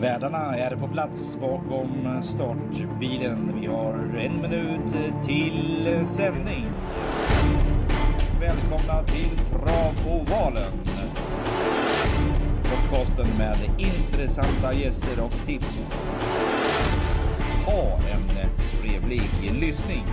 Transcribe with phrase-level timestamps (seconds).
[0.00, 3.60] Värdarna är på plats bakom startbilen.
[3.60, 6.72] Vi har en minut till sändning.
[8.40, 10.72] Välkomna till Travovalen.
[12.62, 15.78] Podcasten med intressanta gäster och tips.
[17.66, 19.30] Ha en trevlig
[19.60, 20.04] lyssning.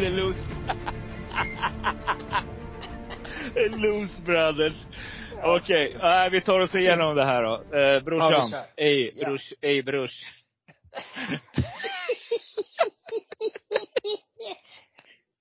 [0.00, 0.38] The Loose...
[3.76, 4.84] Loose Brothers.
[5.42, 6.30] Okej, okay.
[6.30, 7.62] vi tar oss igenom det här då.
[7.78, 8.48] Eh, brorsan.
[8.52, 9.26] Ja, Ej, Ja.
[9.28, 10.22] brors, ej brors.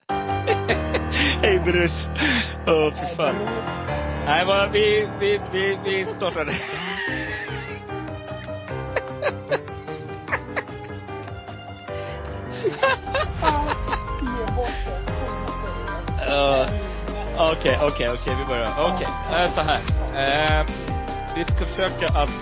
[1.42, 1.92] Hej brors.
[2.68, 3.36] Åh, för fan.
[4.26, 6.52] Nej, vad, vi, vi, vi, vi startade.
[9.52, 9.58] Ja.
[17.60, 18.70] Okej, okej, okej, vi börjar.
[18.78, 19.80] Okej, eh, så här.
[20.16, 20.66] Eh,
[21.36, 22.30] vi ska försöka att...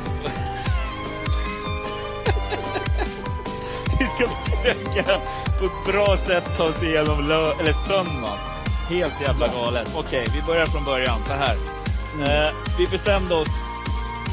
[4.00, 5.20] vi ska försöka
[5.60, 8.38] på ett bra sätt ta oss igenom lö- eller söndagen.
[8.90, 9.90] Helt jävla galet.
[9.96, 11.22] Okej, vi börjar från början.
[11.28, 11.56] Så här.
[12.20, 13.48] Eh, vi bestämde oss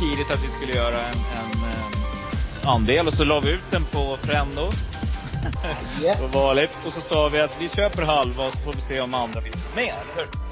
[0.00, 3.84] tidigt att vi skulle göra en, en eh, andel och så la vi ut den
[3.84, 4.68] på Frendo.
[6.02, 6.18] Yes.
[6.18, 6.70] Som vanligt.
[6.84, 9.40] Och så sa vi att vi köper halva och så får vi se om andra
[9.40, 10.47] vill med, eller hur?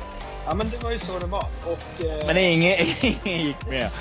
[0.47, 1.50] Ja men det var ju så det var.
[1.62, 3.92] Och, eh, Men ingen, ingen gick med.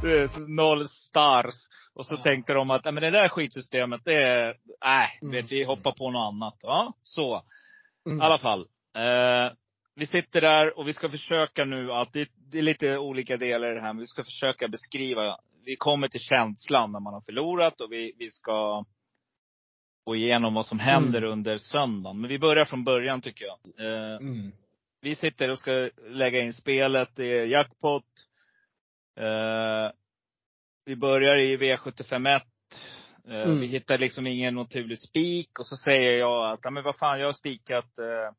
[0.48, 1.54] Noll stars.
[1.94, 2.22] Och så Ja.
[2.22, 5.32] tänkte de att, "Nej, men det där skitsystemet, det är, nej, Mm.
[5.34, 6.56] vet vi hoppar på något annat.
[6.62, 7.42] Ja, så.
[8.06, 8.18] mm.
[8.20, 8.60] I alla fall.
[8.96, 9.52] Eh,
[9.94, 13.72] vi sitter där och vi ska försöka nu att, det, det är lite olika delar
[13.72, 15.36] i det här, men vi ska försöka beskriva.
[15.64, 18.84] Vi kommer till känslan när man har förlorat och vi, vi ska
[20.04, 21.32] gå igenom vad som händer Mm.
[21.32, 22.20] under söndagen.
[22.20, 23.58] Men vi börjar från början tycker jag.
[23.86, 24.52] Eh, Mm.
[25.00, 27.08] Vi sitter och ska lägga in spelet.
[27.16, 28.04] Det är jackpot.
[29.16, 29.90] Eh,
[30.84, 32.26] vi börjar i V751.
[32.34, 32.40] Eh,
[33.24, 33.60] Mm.
[33.60, 35.58] Vi hittar liksom ingen naturlig spik.
[35.58, 38.34] Och så säger jag att, ja men vad fan, jag har spikat eh,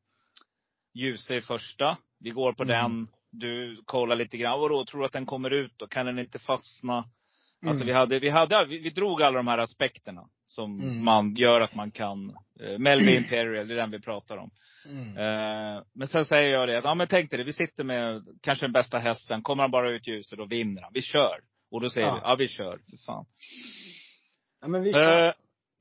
[0.94, 1.96] Ljuse i första.
[2.20, 2.74] Vi går på Mm.
[2.74, 3.06] den.
[3.30, 4.60] Du kollar lite grann.
[4.60, 5.86] Vadå, tror du att den kommer ut då?
[5.86, 7.04] Kan den inte fastna?
[7.66, 7.86] Alltså Mm.
[7.86, 10.28] vi hade, vi hade, vi, vi drog alla de här aspekterna.
[10.46, 11.04] Som Mm.
[11.04, 12.36] man gör att man kan.
[12.60, 14.50] Eh, Melby Imperial, det är den vi pratar om.
[14.86, 15.08] Mm.
[15.16, 18.22] Eh, men sen säger jag det, att, ja men tänk dig det, vi sitter med
[18.42, 19.42] kanske den bästa hästen.
[19.42, 20.90] Kommer han bara ut ljuset, då vinner han.
[20.94, 21.40] Vi kör.
[21.70, 22.14] Och då säger Ja.
[22.14, 23.24] vi, ja vi kör, för fan.
[24.60, 25.26] Ja men vi kör.
[25.26, 25.32] Eh,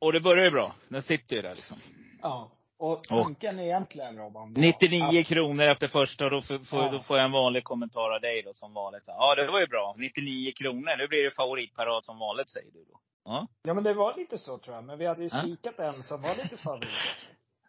[0.02, 0.76] och det börjar ju bra.
[0.90, 1.78] Den sitter ju där liksom.
[2.22, 2.52] ja.
[2.82, 4.54] Och tanken är egentligen Robban.
[4.54, 6.92] var 99 att- kronor efter första, och då får, Ja.
[6.92, 9.04] då får jag en vanlig kommentar av dig då som vanligt.
[9.08, 9.96] Ja det var ju bra.
[9.98, 13.00] 99 kronor, nu blir det favoritparad som vanligt säger du då.
[13.26, 13.48] Ja.
[13.64, 14.84] Ja men det var lite så tror jag.
[14.84, 15.42] Men vi hade ju Ja.
[15.42, 16.90] spikat en som var lite favorit.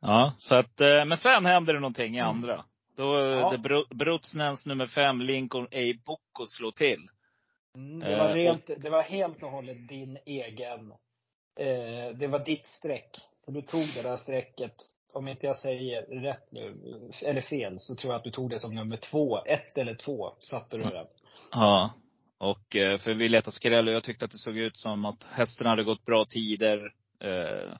[0.01, 2.31] Ja, så att, eh, men sen händer det någonting i Mm.
[2.31, 2.65] andra.
[2.97, 3.27] Då, Ja.
[3.27, 3.51] ja.
[3.51, 5.95] det Bro- Brutsnens nummer fem, Lincoln A.
[6.07, 7.09] Bocco slår till.
[7.77, 10.91] Mm, det, var Eh, rent, det var helt och hållet din egen,
[11.59, 13.19] eh, det var ditt streck.
[13.47, 14.75] Och du tog det där strecket,
[15.13, 16.75] om inte jag säger rätt nu,
[17.23, 19.45] eller fel, så tror jag att du tog det som nummer två.
[19.45, 21.07] Ett eller två satte du det.
[21.53, 21.93] Ja.
[22.39, 25.25] Och eh, för vi letade skräll och jag tyckte att det såg ut som att
[25.25, 26.93] hästen hade gått bra tider.
[27.21, 27.77] Eh,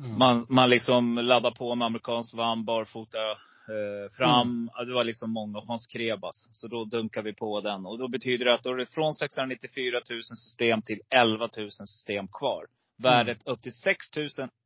[0.00, 0.18] Mm.
[0.18, 4.70] man, man liksom laddade på med amerikansk vann barfota eh, fram.
[4.74, 6.48] Ja, Det var liksom många, Hans Krebas.
[6.52, 7.86] Så då dunkar vi på den.
[7.86, 11.70] Och då betyder det att då är det från 694 000 system till 11 000
[11.70, 12.66] system kvar.
[13.02, 13.98] Värdet upp till 6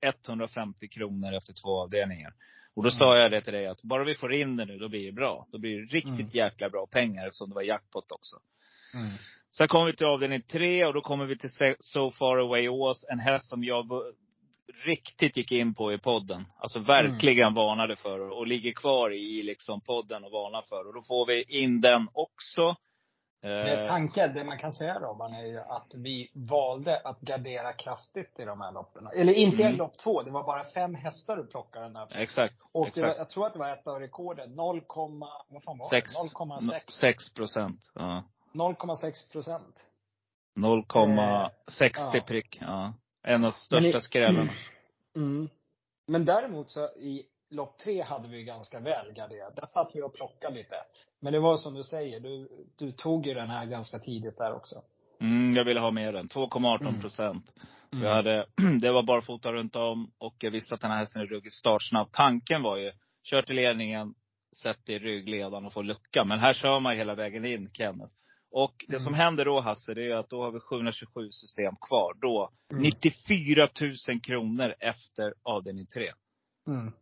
[0.00, 2.33] 150 kronor efter två avdelningar.
[2.77, 4.89] Och då sa jag det till dig att bara vi får in det nu, då
[4.89, 5.47] blir det bra.
[5.53, 6.31] Då blir det riktigt Mm.
[6.33, 8.37] jäkla bra pengar eftersom det var jackpot också.
[8.95, 9.11] Mm.
[9.56, 13.05] Sen kommer vi till avdelning tre och då kommer vi till So Far Away Ås.
[13.12, 13.87] En häst som jag
[14.84, 16.45] riktigt gick in på i podden.
[16.56, 20.89] Alltså verkligen varnade för och, och ligger kvar i liksom podden och varnar för.
[20.89, 22.77] Och då får vi in den också.
[23.45, 28.41] Eh, tanken, det man kan säga Robban, är ju att vi valde att gardera kraftigt
[28.41, 29.07] i de här loppen.
[29.07, 29.77] Eller inte i Mm.
[29.77, 32.09] lopp två, det var bara fem hästar du plockade den här.
[32.17, 32.55] exakt.
[32.73, 33.19] Och det var, exakt.
[33.19, 34.55] jag tror att det var ett av rekorden.
[34.55, 34.83] 0,
[35.49, 36.13] vad fan var Sex.
[36.13, 36.19] det?
[36.19, 36.81] 0,6.
[37.01, 37.81] 6 procent.
[37.95, 38.23] Ja.
[38.53, 39.87] 0,6 procent.
[40.61, 42.21] 0,60 ja.
[42.27, 42.59] prick.
[42.61, 42.93] Ja.
[43.23, 44.53] En av de största i- skrällarna.
[45.17, 45.49] Mm.
[46.07, 49.57] Men däremot så i lopp tre hade vi ganska väl garderat.
[49.57, 50.77] Där satt vi och plockade lite.
[51.24, 52.48] Men det var som du säger, du,
[52.78, 54.74] du tog ju den här ganska tidigt där också.
[55.21, 56.28] Mm, jag ville ha med den.
[56.28, 57.53] 2,18 procent.
[57.92, 58.04] Mm.
[58.04, 58.47] Jag hade,
[58.80, 62.09] det var barfota runt om och jag visste att den här hästen är ruggigt startsnabb.
[62.12, 62.92] Tanken var ju,
[63.22, 64.15] kör till ledningen,
[64.62, 66.24] sätt i ryggledaren och få lucka.
[66.24, 68.12] Men här kör man hela vägen in, Kenneth.
[68.50, 69.21] Och det som Mm.
[69.21, 72.15] händer då Hasse, det är att då har vi 727 system kvar.
[72.21, 72.82] Då, Mm.
[72.82, 73.68] 94
[74.09, 76.10] 000 kronor efter avdelning 3.
[76.66, 76.92] Mm.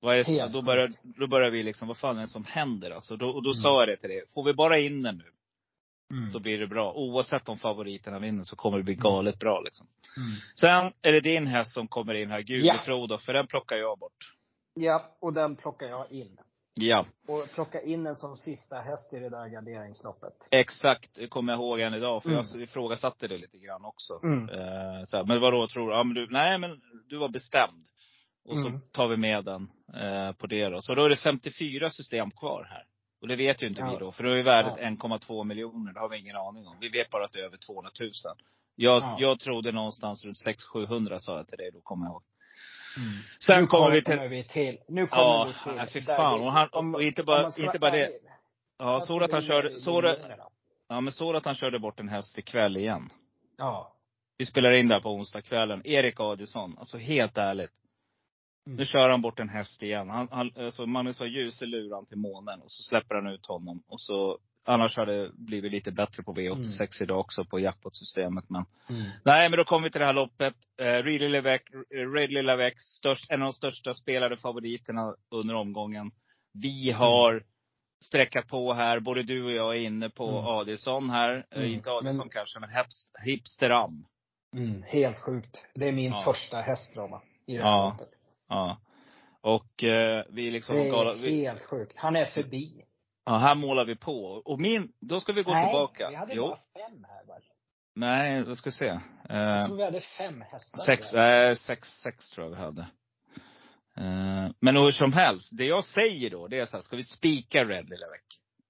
[0.00, 0.98] Vad är, Helt då, börjar, sjukt.
[1.18, 3.16] då börjar vi liksom, vad fan är det som händer alltså?
[3.16, 3.54] Då, och då Mm.
[3.62, 4.22] sa jag det till dig.
[4.34, 5.30] Får vi bara in den nu,
[6.16, 6.32] Mm.
[6.32, 6.92] då blir det bra.
[6.92, 9.02] Oavsett om favoriterna vinner så kommer det bli Mm.
[9.02, 9.86] galet bra liksom.
[10.16, 10.30] Mm.
[10.60, 12.42] Sen är det din häst som kommer in här, Ja.
[12.42, 14.34] Gudefrodo, för den plockar jag bort.
[14.74, 16.38] Ja, och den plockar jag in.
[16.80, 20.48] Ja, Och plocka in den som sista häst i det där garderingsloppet.
[20.50, 21.14] exakt.
[21.14, 22.22] Det kommer jag ihåg än idag.
[22.22, 22.44] För Mm.
[22.52, 24.20] jag ifrågasatte det lite grann också.
[24.22, 24.48] Mm.
[24.48, 25.94] Eh, så här, men vadå tror du?
[25.96, 26.26] Ja, men du?
[26.30, 27.82] Nej men du var bestämd.
[28.44, 28.80] Och så Mm.
[28.92, 30.82] tar vi med den eh, på det då.
[30.82, 32.84] Så då är det 54 system kvar här.
[33.20, 33.90] Och det vet ju inte Ja.
[33.90, 34.12] vi då.
[34.12, 34.82] För då är värdet Ja.
[34.86, 35.92] 1,2 miljoner.
[35.92, 36.76] Det har vi ingen aning om.
[36.80, 38.10] Vi vet bara att det är över 200 000.
[38.76, 39.16] Jag, Ja.
[39.20, 42.22] jag trodde någonstans runt 600-700 sa jag till dig då, kommer jag ihåg.
[42.96, 43.08] Mm.
[43.40, 44.18] Sen nu kommer vi till...
[44.28, 44.78] vi till.
[44.88, 45.72] Nu kommer Ja, vi till.
[45.76, 46.40] nej, fy fan.
[46.40, 48.10] Och han- om- och inte om bara- ska inte bara det.
[48.78, 49.78] Ja, du att han körde,
[50.16, 50.44] miljonerna.
[50.88, 53.08] ja men du att han körde bort en häst ikväll igen?
[53.58, 53.92] Ja.
[54.38, 55.82] Vi spelar in där på onsdagskvällen.
[55.86, 56.76] Erik Adielsson.
[56.78, 57.72] Alltså helt ärligt.
[58.66, 58.76] Mm.
[58.76, 60.10] Nu kör han bort en häst igen.
[60.10, 63.46] Han, han, alltså Magnus har ljus i luran till månen och så släpper han ut
[63.46, 63.82] honom.
[63.88, 68.44] Och så, annars hade det blivit lite bättre på V86 idag också på jackpot-systemet.
[68.50, 69.02] Men Mm.
[69.24, 70.54] nej, men då kommer vi till det här loppet.
[70.80, 71.62] Eh, Ridley Levec,
[72.14, 76.10] Ridley Levec störst, en av de största spelade favoriterna under omgången.
[76.52, 77.42] Vi har
[78.04, 79.00] sträckat på här.
[79.00, 80.44] Både du och jag är inne på Mm.
[80.46, 81.46] Adielsson här.
[81.50, 81.72] Eh, Mm.
[81.72, 84.04] Inte Adielsson Men- kanske, men Hips, Hipsteram.
[84.56, 84.82] Mm.
[84.82, 85.62] Helt sjukt.
[85.74, 86.22] Det är min Ja.
[86.24, 87.22] första häst, Roma.
[87.46, 87.90] I det här Ja.
[87.90, 88.08] loppet.
[88.48, 88.78] Ja.
[89.40, 91.98] Och eh, vi liksom Det är vi, helt sjukt.
[91.98, 92.84] Han är förbi.
[93.24, 94.24] ja, här målar vi på.
[94.44, 96.10] Och min, då ska vi gå Nej, tillbaka.
[96.10, 97.42] vi hade jo, bara fem här väl?
[97.94, 99.00] nej, då ska vi se.
[99.28, 100.78] Jag Eh, tror vi hade fem hästar.
[100.78, 102.86] sex, eh, sex, sex tror jag vi hade.
[103.96, 107.02] Eh, men hur som helst, det jag säger då, det är så här, ska vi
[107.02, 108.22] spika Red Lillevec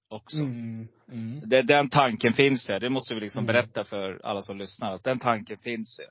[0.09, 0.37] också?
[0.37, 0.87] Mm.
[1.11, 1.41] Mm.
[1.49, 2.79] Det, den tanken finns ju.
[2.79, 3.53] Det måste vi liksom Mm.
[3.53, 4.93] berätta för alla som lyssnar.
[4.93, 6.05] Att den tanken finns ju.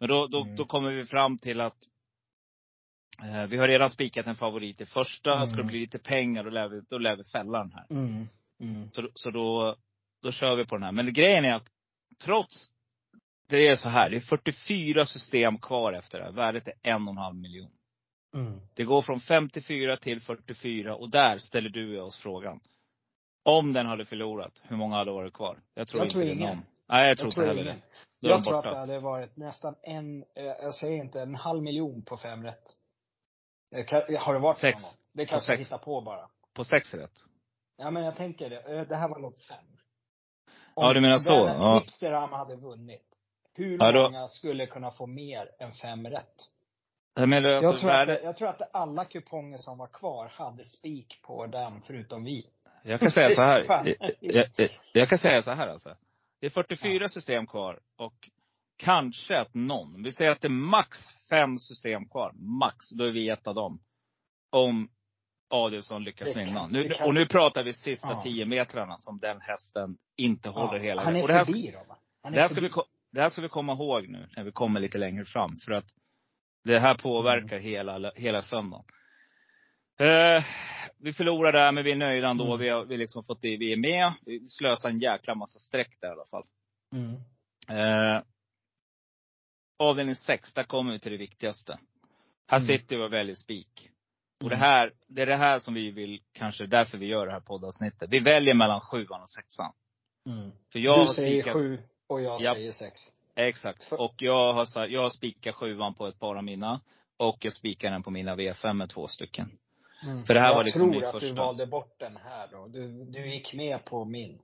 [0.00, 0.56] Men då, då, Mm.
[0.56, 1.76] då kommer vi fram till att
[3.48, 5.34] vi har redan spikat en favorit i första.
[5.34, 5.46] Mm.
[5.46, 7.86] Ska det bli lite pengar, då lär vi, då lär vi fälla den här.
[7.90, 8.28] Mm.
[8.60, 8.90] Mm.
[8.92, 9.76] Så, så då,
[10.22, 10.92] då kör vi på den här.
[10.92, 11.68] Men grejen är att
[12.24, 12.70] trots,
[13.48, 14.10] det är så här.
[14.10, 16.32] Det är 44 system kvar efter det här.
[16.32, 17.70] Värdet är en och en halv miljon.
[18.34, 18.60] Mm.
[18.74, 22.60] Det går från 54 till 44 och där ställer du oss frågan.
[23.44, 25.58] Om den hade förlorat, hur många hade varit kvar?
[25.74, 26.48] Jag tror Jag inte tror det är ingen.
[26.48, 26.64] någon.
[26.88, 27.76] Nej, jag tror Jag inte tror heller ingen.
[28.20, 28.28] det.
[28.28, 32.02] Jag tror att det hade varit nästan en, eh, jag säger inte en halv miljon
[32.02, 32.76] på fem rätt.
[33.70, 34.82] Det kan, har det varit Sex.
[35.12, 36.28] Det kanske jag hittar på bara.
[36.54, 37.18] På sex rätt.
[37.76, 38.60] Ja men jag tänker det.
[38.60, 39.64] Eh, Det här var lopp fem.
[40.74, 41.30] Ja, du menar så?
[41.30, 41.78] Ja.
[41.80, 43.02] Hipsterham hade vunnit.
[43.54, 46.34] Hur Ja, då- många skulle kunna få mer än fem rätt?
[47.14, 50.64] Jag menar, Jag alltså, tror, att, jag tror att alla kuponger som var kvar hade
[50.64, 52.46] spik på den, förutom vi.
[52.82, 53.64] jag kan säga så här.
[54.20, 55.96] Jag, jag, jag, kan säga så här alltså.
[56.40, 58.30] Det är 44 system kvar och
[58.76, 60.98] kanske att någon, vi säger att det är max
[61.30, 62.32] fem system kvar.
[62.34, 62.90] Max.
[62.90, 63.80] Då är vi ett av dem.
[64.50, 64.88] Om
[65.50, 66.66] Adielsson lyckas kan- vinna.
[66.66, 68.20] Nu, och nu pratar vi sista Ja.
[68.22, 71.78] 10 metrarna som den hästen inte håller hela han är och det här, förbi då
[71.88, 71.96] va?
[72.22, 72.66] Han är det, här ska förbi.
[72.66, 75.56] vi, ko- det här ska vi komma ihåg nu när vi kommer lite längre fram.
[75.64, 75.84] För att
[76.64, 77.62] det här påverkar Mm.
[77.62, 78.84] hela, hela söndagen.
[80.00, 80.44] Eh,
[80.98, 82.46] vi förlorar där, men vi är nöjda ändå.
[82.46, 82.58] Mm.
[82.58, 84.12] Vi har vi liksom fått det, vi är med.
[84.26, 86.44] Vi slösar en jäkla massa streck där i alla fall.
[86.92, 87.14] Mm.
[87.68, 88.22] Eh,
[89.78, 91.78] avdelning 6, där kommer vi till det viktigaste.
[92.48, 92.66] Här Mm.
[92.68, 93.90] sitter vi och väljer spik.
[94.44, 94.68] Och det Mm.
[94.68, 98.10] här, det är det här som vi vill, kanske därför vi gör det här poddavsnittet.
[98.12, 99.72] Vi väljer mellan sjuan och sexan.
[100.26, 100.50] Mm.
[100.72, 102.56] För jag du säger spikat- sju och jag Japp.
[102.56, 103.00] säger sex.
[103.34, 103.84] Exakt.
[103.84, 106.80] För- Och jag har, så här- jag har spikat sjuan på ett par av mina.
[107.16, 109.58] Och jag spikar den på mina V5 med två stycken.
[110.26, 111.34] För det här jag var liksom tror min att du första.
[111.34, 112.66] valde bort den här då.
[112.68, 114.38] Du, du gick med på min.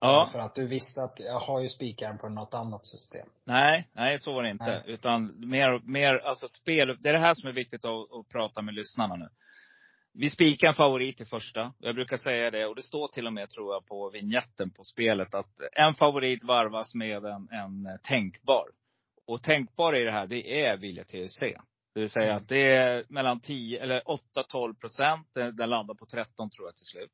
[0.00, 0.28] Ja.
[0.32, 3.28] För att du visste att jag har ju spikaren på något annat system.
[3.44, 4.64] Nej, nej så var det inte.
[4.64, 4.82] Nej.
[4.86, 6.96] Utan mer, mer, alltså spel.
[7.00, 9.28] Det är det här som är viktigt att, att prata med lyssnarna nu.
[10.18, 11.72] Vi spikar en favorit i första.
[11.78, 14.84] Jag brukar säga det, och det står till och med tror jag på vignetten på
[14.84, 18.64] spelet, att en favorit varvas med en, en tänkbar.
[19.26, 21.38] Och tänkbar i det här, det är Vilja TUC.
[21.94, 22.36] Det vill säga Mm.
[22.36, 25.28] att det är mellan 10, eller 8-12 procent.
[25.34, 27.12] Den den landar på 13 tror jag till slut.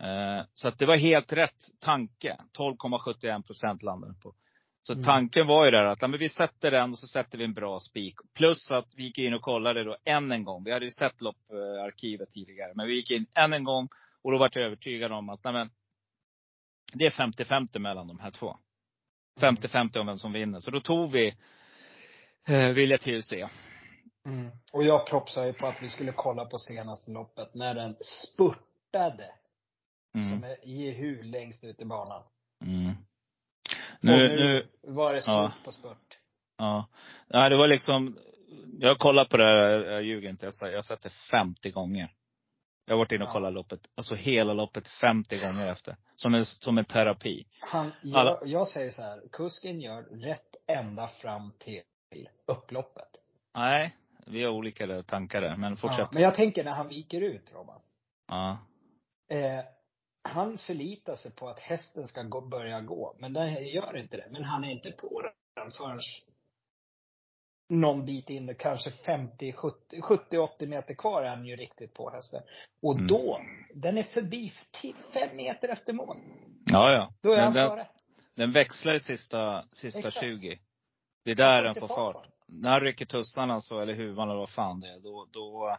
[0.00, 2.36] Eh, Så att det var helt rätt tanke.
[2.58, 4.34] 12,71 procent landade på.
[4.82, 5.04] Så Mm.
[5.04, 7.54] tanken var ju där att ja, men vi sätter den och så sätter vi en
[7.54, 8.14] bra spik.
[8.34, 10.64] Plus att vi gick in och kollade då än en gång.
[10.64, 12.72] Vi hade ju sett lopparkivet tidigare.
[12.74, 13.88] Men vi gick in än en gång
[14.22, 15.70] och då var jag övertygad om att nej, men,
[16.92, 18.56] det är 50-50 mellan de här två.
[19.40, 20.58] 50-50 om vem som vinner.
[20.60, 21.34] Så då tog vi
[22.48, 23.32] eh, Vilja TUC.
[24.26, 24.50] Mm.
[24.72, 29.30] Och jag propsade ju på att vi skulle kolla på senaste loppet när den spurtade
[30.16, 30.30] Mm.
[30.30, 32.22] som är Jehu längst ut i banan.
[32.60, 35.52] Nu, och nu, nu, var det slut ja.
[35.64, 36.18] på spurt.
[36.58, 36.86] ja.
[37.26, 38.18] Nej, det var liksom,
[38.80, 40.46] jag har kollat på det här, jag ljuger inte.
[40.46, 42.12] Jag har jag sett det 50 gånger.
[42.86, 43.32] Jag har varit inne och Ja.
[43.32, 45.96] kollat loppet, alltså hela loppet 50 gånger efter.
[46.16, 47.46] Som en, som en terapi.
[47.60, 51.82] Han, Alla- jag, jag säger så här, kusken gör rätt ända fram till
[52.46, 53.08] upploppet.
[53.54, 53.96] Nej,
[54.26, 56.12] vi har olika tankar där, men Ja, fortsätt.
[56.12, 57.80] men jag tänker när han viker ut, Robban.
[58.28, 58.58] Ja.
[59.28, 59.64] Eh,
[60.26, 64.26] han förlitar sig på att hästen ska gå, börja gå, men den gör inte det.
[64.30, 65.22] Men han är inte på
[65.56, 66.00] den förrän
[67.68, 72.10] någon bit in, kanske 50, 70, 70, 80 meter kvar är han ju riktigt på
[72.10, 72.42] hästen.
[72.82, 73.06] Och Mm.
[73.06, 73.40] då,
[73.74, 74.52] den är förbi
[75.12, 76.16] fem meter efter mål.
[76.66, 77.12] Ja, ja.
[77.22, 77.88] Då är Men han den, före.
[78.34, 80.20] den växlar i sista, sista Exakt.
[80.20, 80.58] 20.
[81.24, 82.26] Det är där den får fart fart.
[82.46, 85.76] När han rycker tussarna så, eller huvan eller vad fan det är, då, då,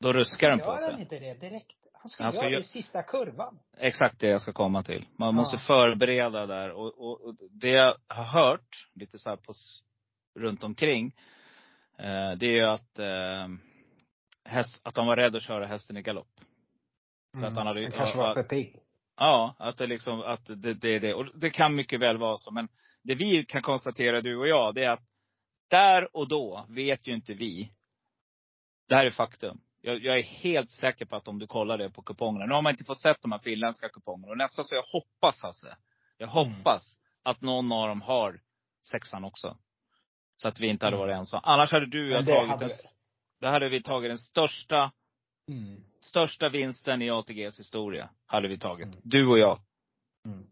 [0.00, 1.00] då ruskar den på Gör han sig.
[1.00, 1.76] inte det direkt?
[2.06, 3.58] Han ska Han ska göra det gö- i sista kurvan.
[3.76, 5.06] Exakt det jag ska komma till.
[5.16, 5.32] Man Ja.
[5.32, 6.70] måste förbereda där.
[6.70, 9.52] Och, och, och det jag har hört, lite så här på,
[10.38, 11.06] runt omkring,
[11.98, 13.48] eh, det är ju att, eh,
[14.44, 16.40] häst, att de var rädda att köra hästen i galopp.
[17.40, 18.80] För att han hade ju- Han kanske ja, var för pigg.
[19.16, 21.14] Ja, att det liksom, att det, det är det.
[21.14, 22.50] Och det kan mycket väl vara så.
[22.50, 22.68] Men
[23.02, 25.02] det vi kan konstatera, du och jag, det är att
[25.68, 27.72] där och då vet ju inte vi.
[28.88, 29.60] Det här är faktum.
[29.86, 32.46] Jag, jag är helt säker på att om du kollar det på kupongerna.
[32.46, 34.30] Nu har man inte fått sett de här finländska kupongerna.
[34.30, 35.76] Och nästan så jag hoppas Hasse.
[36.18, 36.54] Jag Mm.
[36.54, 38.40] hoppas att någon av dem har
[38.90, 39.56] sexan också.
[40.36, 41.08] Så att vi inte hade Mm.
[41.08, 41.42] varit ensamma.
[41.44, 42.68] Annars hade du och jag tagit hade
[43.40, 44.92] då hade vi tagit den största,
[45.48, 45.84] Mm.
[46.00, 48.08] största vinsten i ATGs historia.
[48.26, 48.86] Hade vi tagit.
[48.86, 48.98] Mm.
[49.02, 49.60] Du och jag.
[50.24, 50.46] Mm.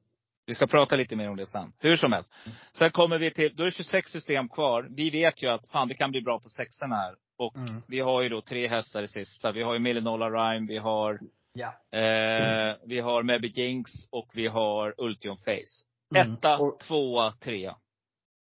[0.47, 1.73] Vi ska prata lite mer om det sen.
[1.79, 2.33] Hur som helst.
[2.73, 4.87] Sen kommer vi till, då är det 26 system kvar.
[4.91, 7.17] Vi vet ju att fan det kan bli bra på sexan här.
[7.39, 7.83] Och Mm.
[7.89, 9.53] vi har ju då tre hästar i sista.
[9.53, 11.21] Vi har ju Millinola Rhyme, vi har,
[11.53, 11.99] Ja.
[11.99, 15.85] eh, vi har Mebby Jinx och vi har Ultion Face.
[16.17, 16.33] Mm.
[16.33, 17.77] Etta, Och- tvåa, trea.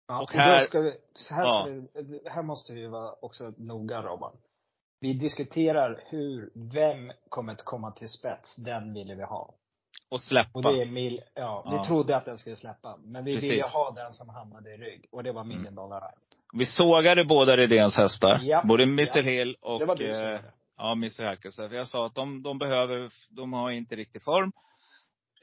[0.07, 1.61] Ja, Och och, här- då ska vi, så här, Ja.
[1.61, 4.37] ska vi, här måste vi vara också noga Robban.
[4.99, 9.53] Vi diskuterar hur, vem kommer att komma till spets, den ville vi ha.
[10.09, 10.49] Och släppa.
[10.53, 11.85] Och det är mil, ja, vi Ja.
[11.85, 12.97] trodde att den skulle släppa.
[12.97, 13.51] Men vi Precis.
[13.51, 15.05] ville ha den som hamnade i rygg.
[15.11, 16.19] Och det var Million Dollar Eye.
[16.53, 18.39] Vi sågade båda Redéns hästar.
[18.43, 18.63] Ja.
[18.65, 19.21] Både Mr Ja.
[19.21, 20.39] Hill och Det var du som eh.
[20.77, 21.55] Ja, Hercules.
[21.55, 24.51] För jag sa att de, de behöver, de har inte riktig form.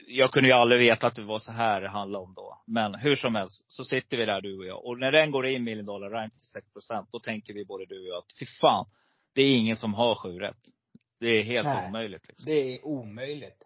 [0.07, 2.63] Jag kunde ju aldrig veta att det var så här det handlade om då.
[2.67, 4.85] Men hur som helst, så sitter vi där du och jag.
[4.85, 6.67] Och när den går in Million Dollar Rhyme till 6
[7.13, 8.87] då tänker vi både du och jag att fy fan,
[9.35, 10.57] det är ingen som har sju rätt.
[11.21, 11.89] Det är helt Nej.
[11.89, 12.29] omöjligt.
[12.29, 12.47] Liksom.
[12.47, 13.63] Det är omöjligt.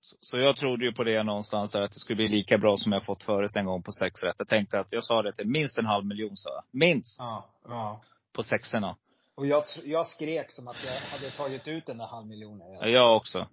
[0.00, 2.76] Så, så jag trodde ju på det någonstans där, att det skulle bli lika bra
[2.76, 4.34] som jag fått förut en gång på sex rätt.
[4.38, 6.64] Jag tänkte att, jag sa det till minst en halv miljon sa jag.
[6.70, 7.18] Minst!
[7.18, 7.50] Ja.
[7.68, 8.02] ja.
[8.32, 8.96] På sexorna.
[9.34, 12.72] Och jag, jag skrek som att jag hade tagit ut den där halvmiljonen.
[12.72, 13.48] Ja, jag också.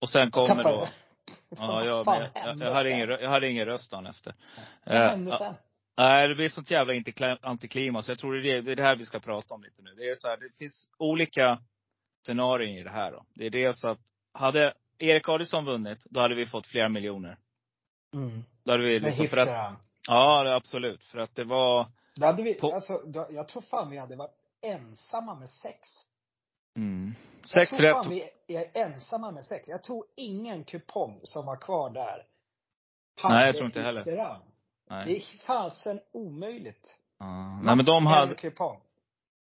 [0.00, 0.88] Och sen kommer då
[1.56, 4.34] Ja, jag, jag, jag, hade ingen, jag hade ingen röst dagen efter.
[4.86, 5.54] Vad Eh, hände sen?
[5.96, 8.08] Nej, det blir sånt jävla antiklimax.
[8.08, 9.94] Jag tror det är det här vi ska prata om lite nu.
[9.94, 11.58] Det är så här, det finns olika
[12.24, 13.24] scenarier i det här då.
[13.34, 13.98] Det är dels att,
[14.34, 17.36] hade Erik Adielsson vunnit, då hade vi fått flera miljoner.
[18.14, 18.44] Mm.
[18.64, 21.04] Då hade vi liksom, för att, ja, det- absolut.
[21.04, 24.16] För att det var, Då hade vi, På- alltså, då, jag tror fan vi hade
[24.16, 25.88] varit ensamma med sex.
[26.76, 27.92] mm, Jag sex tror rätt.
[27.94, 29.68] fan vi är ensamma med sex.
[29.68, 32.26] Jag tror ingen kupong som var kvar där
[33.24, 33.98] Nej, jag tror inte heller.
[34.04, 34.40] hipsterram.
[34.88, 35.16] Det Nej.
[35.16, 36.96] är fasen omöjligt.
[37.18, 37.60] Ja.
[37.62, 38.80] Nej men de hade, kupong.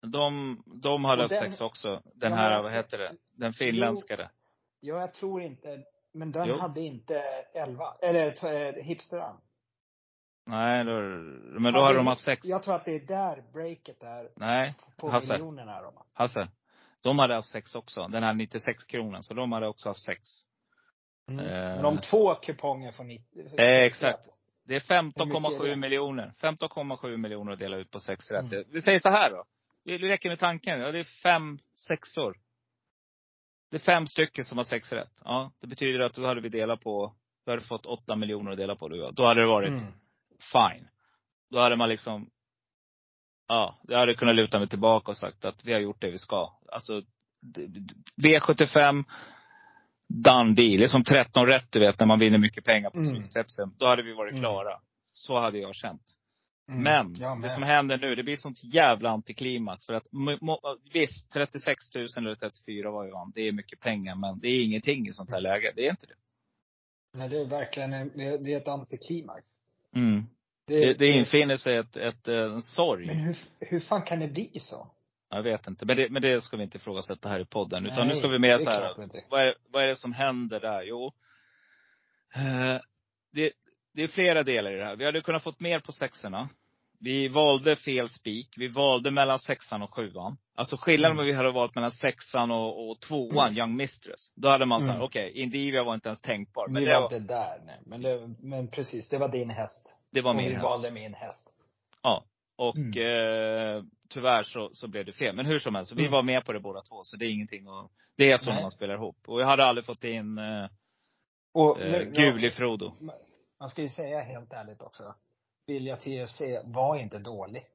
[0.01, 2.01] de, de hade den- sex också.
[2.15, 3.15] Den Ja, här, vad heter det?
[3.31, 4.29] Den finländska det.
[4.81, 5.83] Ja, jag tror inte,
[6.13, 6.57] men den Jo.
[6.57, 7.19] hade inte
[7.53, 9.38] elva, eller t- hipsterram.
[10.45, 10.91] Nej, då,
[11.59, 12.41] men då hade de haft sex.
[12.43, 15.33] Jag tror att det är där breaket är Nej, på Hasse.
[15.33, 15.81] miljonerna.
[15.81, 16.05] Robban.
[16.13, 16.47] Hasse.
[17.03, 18.07] De hade haft sex också.
[18.07, 19.23] Den här 96 kronan.
[19.23, 20.21] Så de hade också haft sex.
[21.29, 21.45] Mm.
[21.45, 21.75] Eh.
[21.75, 23.59] Men om två kuponger får 90.
[23.59, 24.27] Eh, exakt.
[24.65, 25.75] Det är Hur mycket 15,7 är det?
[25.75, 26.33] miljoner.
[26.41, 28.51] 15,7 miljoner att dela ut på sex rätt.
[28.53, 28.63] Mm.
[28.71, 29.43] Vi säger så här då.
[29.85, 30.79] Det räcker med tanken.
[30.79, 31.57] Ja, det är fem
[31.88, 32.38] sexor.
[33.72, 35.22] Det är fem stycken som har sex rätt.
[35.25, 37.13] Ja, det betyder att då hade vi delat på,
[37.46, 39.12] då hade fått 8 miljoner att dela på du.
[39.12, 39.94] Då hade det varit Mm.
[40.54, 40.88] fine.
[41.51, 42.30] Då hade man liksom,
[43.48, 46.18] ja, jag hade kunnat luta mig tillbaka och sagt att vi har gjort det vi
[46.18, 46.54] ska.
[46.72, 47.01] Alltså,
[47.42, 49.04] d- d- V75,
[50.08, 50.78] done deal.
[50.78, 53.10] Det är som 13 rätt du vet, när man vinner mycket pengar på Mm.
[53.10, 53.74] sluttipsen.
[53.78, 54.42] Då hade vi varit Mm.
[54.42, 54.80] klara.
[55.12, 56.01] Så hade jag känt.
[56.72, 56.84] Mm.
[56.84, 59.86] Men, Jag det som händer nu, det blir sånt jävla antiklimax.
[59.86, 60.08] För att,
[60.94, 63.32] visst, 36 000 eller 34 var ju han.
[63.36, 65.72] Det är mycket pengar, men det är ingenting i sånt här läge.
[65.75, 66.13] Det är inte det.
[67.13, 69.46] Nej, det är verkligen en, det är det ett antiklimax.
[69.96, 70.24] Mm.
[70.68, 73.08] Det, det infinner sig ett, ett, eh, en sorg.
[73.08, 74.88] Men hur, hur fan kan det bli så?
[75.30, 75.86] Jag vet inte.
[75.86, 77.86] Men det, men det ska vi inte ifrågasätta här i podden.
[77.86, 78.94] Utan nu ska vi det med så här.
[79.30, 80.84] Vad är, vad är det som händer där?
[80.84, 81.12] Jo.
[82.36, 82.82] Eh,
[83.34, 83.51] det,
[83.94, 84.96] det är flera delar i det här.
[84.96, 86.50] Vi hade kunnat fått mer på sexorna.
[87.03, 88.50] Vi valde fel spik.
[88.58, 90.38] Vi valde mellan sexan och sjuan.
[90.55, 91.20] Alltså skillnaden Mm.
[91.20, 94.34] om vi hade valt mellan sexan och, och tvåan, Young Mistress.
[94.36, 95.01] Då hade man sagt, Mm.
[95.01, 96.67] okej, Indivia var inte ens tänkbar.
[96.67, 97.79] Men vi det var inte där, nej.
[97.86, 99.98] Men, det, men precis, det var din häst.
[100.12, 100.63] det var och min vi häst.
[100.63, 101.50] valde min häst.
[102.03, 102.24] Ja.
[102.58, 103.77] Och Mm.
[103.77, 105.36] eh, tyvärr så, så blev det fel.
[105.36, 106.12] Men hur som helst, vi Mm.
[106.12, 107.03] var med på det båda två.
[107.03, 109.17] Så det är ingenting att, det är så när man spelar ihop.
[109.27, 110.67] Och jag hade aldrig fått in eh,
[111.53, 112.93] Och, eh, nu- Guli Frodo.
[113.60, 115.15] Man ska ju säga helt ärligt också.
[115.74, 117.66] Vilja TFC var inte dålig.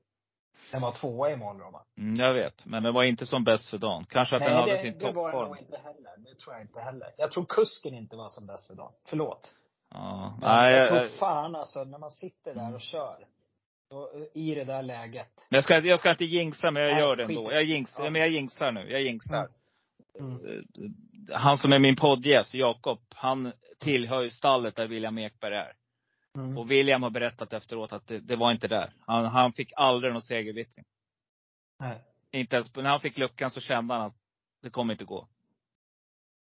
[0.73, 1.83] Den var tvåa i mål, Roman.
[1.99, 2.67] Mm, jag vet.
[2.67, 4.05] Men den var inte som bäst för dagen.
[4.09, 5.49] Kanske att den hade det, sin det var den toppform.
[5.49, 6.17] nog inte heller.
[6.17, 7.09] Det tror jag inte heller.
[7.19, 8.93] Jag tror kusken inte var som bäst för dagen.
[9.09, 9.55] Förlåt.
[9.91, 10.37] Ja.
[10.41, 13.17] Men Nej, jag jag, tror fan alltså, när man sitter där och kör.
[13.91, 15.47] Och, i det där läget.
[15.51, 17.53] Men jag ska, jag ska inte jinxa, men jag Nej, gör det ändå.
[17.53, 18.11] Jag, jinx, Ja.
[18.11, 18.91] men jag jinxar nu.
[18.91, 19.49] Jag jinxar.
[20.21, 20.33] Mm.
[20.35, 25.73] Eh, Han som är min poddgäst, Jakob, han tillhör ju stallet där William Ekberg är.
[26.37, 26.59] Mm.
[26.59, 28.93] Och William har berättat efteråt att det, det var inte där.
[29.07, 30.85] Han, han fick aldrig någon segervittring.
[31.81, 32.03] Nej.
[32.31, 34.17] Inte ens, när han fick luckan så kände han att
[34.63, 35.29] det kommer inte gå.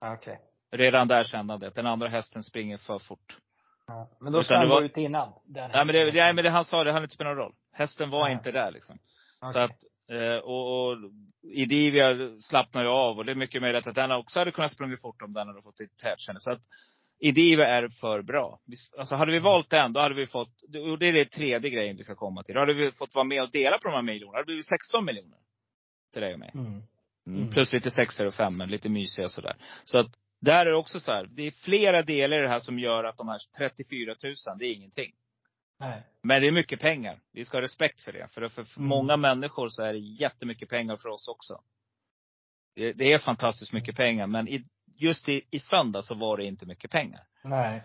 [0.06, 0.40] Okej.
[0.72, 1.70] Redan där kände han det.
[1.70, 3.38] Den andra hästen springer för fort.
[3.88, 4.10] Ja.
[4.20, 5.34] Men då ska han var- gå ut innan.
[5.46, 7.56] Den Nej men, det, nej, men det han sa, det hade inte spelat någon roll.
[7.72, 8.34] Hästen var Nej.
[8.34, 8.98] inte där liksom.
[9.42, 9.64] Så Okej.
[9.64, 10.98] att, eh, och, och
[11.44, 15.02] Idivia slappnar ju av och det är mycket möjligt att den också hade kunnat sprungit
[15.02, 16.40] fort om den hade fått lite tätkänning.
[16.40, 16.62] Så att
[17.20, 18.60] Idivia är för bra.
[18.98, 21.98] Alltså hade vi valt den, då hade vi fått, och det är det tredje grejen
[21.98, 22.54] vi ska komma till.
[22.54, 24.32] Då hade vi fått vara med och dela på de här miljonerna.
[24.32, 25.38] Det hade blivit 16 miljoner.
[26.14, 26.52] Till dig och mig.
[26.54, 26.66] Mm.
[26.68, 26.84] Mm.
[27.28, 27.50] Mm.
[27.50, 29.56] Plus lite sexor och femmor, lite mysiga sådär.
[29.84, 30.08] Så att
[30.42, 33.04] där är det också så här, det är flera delar i det här som gör
[33.04, 35.12] att de här 34 000, det är ingenting.
[35.80, 36.04] Nej.
[36.24, 37.20] Men det är mycket pengar.
[37.32, 38.28] Vi ska ha respekt för det.
[38.28, 38.90] För, för Mm.
[38.90, 41.62] många människor så är det jättemycket pengar för oss också.
[42.76, 44.28] Det, det är fantastiskt mycket pengar.
[44.28, 44.66] Men i,
[44.98, 47.22] just i, i söndag så var det inte mycket pengar.
[47.44, 47.84] Nej.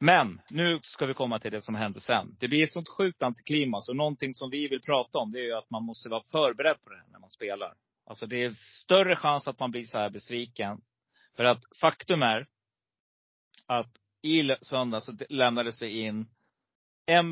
[0.00, 2.36] Men nu ska vi komma till det som hände sen.
[2.40, 3.88] Det blir ett sånt sjukt antiklimax.
[3.88, 6.82] Och någonting som vi vill prata om, det är ju att man måste vara förberedd
[6.82, 7.74] på det när man spelar.
[8.06, 10.80] Alltså det är större chans att man blir så här besviken.
[11.36, 12.46] För att faktum är
[13.66, 13.90] att
[14.22, 16.26] i söndag så lämnades det in
[17.06, 17.24] 1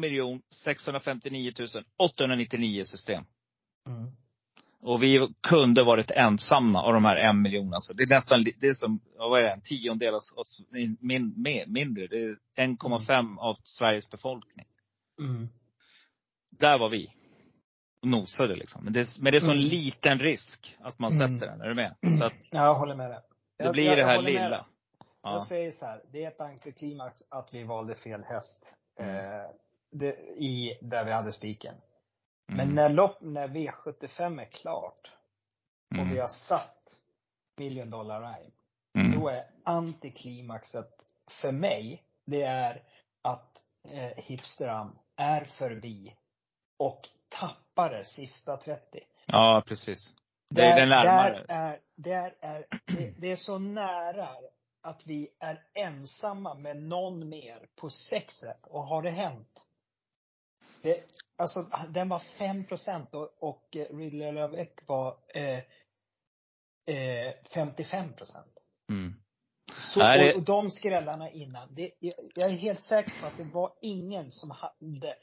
[0.65, 1.53] 659
[1.97, 3.25] 899 system.
[3.87, 4.13] Mm.
[4.83, 7.81] Och vi kunde varit ensamma av de här en miljonen.
[7.81, 10.97] Så det är nästan, det är som, vad är det, en tiondel av oss, min,
[11.01, 11.35] min,
[11.67, 12.07] mindre.
[12.07, 14.67] Det är 1,5 av Sveriges befolkning.
[15.21, 15.49] Mm.
[16.51, 17.13] Där var vi.
[18.03, 18.85] Och nosade liksom.
[18.85, 19.65] Men det, men det är sån Mm.
[19.65, 21.39] liten risk att man Mm.
[21.41, 21.61] sätter den.
[21.61, 21.95] Är du med?
[22.19, 23.21] Så att Jag håller med dig.
[23.59, 24.67] det Jag- blir jag- det jag här lilla.
[25.23, 25.47] Jag Ja.
[25.49, 28.75] säger så här, det är ett antiklimax att vi valde fel häst.
[28.99, 29.17] Mm.
[29.17, 29.47] Eh,
[29.93, 31.75] det, I, där vi hade spiken.
[32.57, 32.75] Men Mm.
[32.75, 35.13] när, lopp, när V75 är klart
[35.91, 36.11] och Mm.
[36.15, 36.97] vi har satt
[37.57, 38.51] million dollar rhyme.
[38.99, 39.21] Mm.
[39.21, 40.91] Då är antiklimaxet
[41.41, 42.83] för mig, det är
[43.23, 46.17] att eh, Hipsteram är förbi
[46.77, 49.01] och tappar det sista 30.
[49.27, 50.15] Ja, precis.
[50.51, 51.45] Det Där, är den närmare.
[51.49, 54.29] där är, där är, det, det är så nära
[54.83, 58.67] att vi är ensamma med någon mer på sex rätt.
[58.67, 59.67] Och har det hänt?
[60.83, 61.05] Det,
[61.43, 65.59] alltså, den var 5 procent och, och eh, Ridley Lavec var eh,
[66.97, 68.47] eh, 55 procent.
[68.91, 69.15] Mm.
[69.77, 71.75] Så, och, och de skrällarna innan.
[71.75, 75.15] Det, jag, jag är helt säker på att det var ingen som hade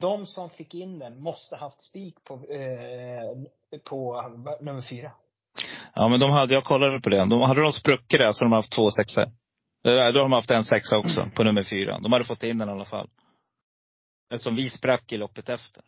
[0.00, 4.28] de som fick in den måste haft spik på, eh, på
[4.60, 5.12] nummer fyra.
[5.94, 7.16] Ja, men de hade, jag kollade på det.
[7.16, 9.22] De, hade de spruckit det så de haft två sexor.
[9.22, 9.30] Eh,
[9.84, 11.98] Då har de haft en sexa också, på nummer fyra.
[11.98, 13.08] De hade fått in den i alla fall.
[14.32, 15.84] Eftersom vi sprack i loppet efter.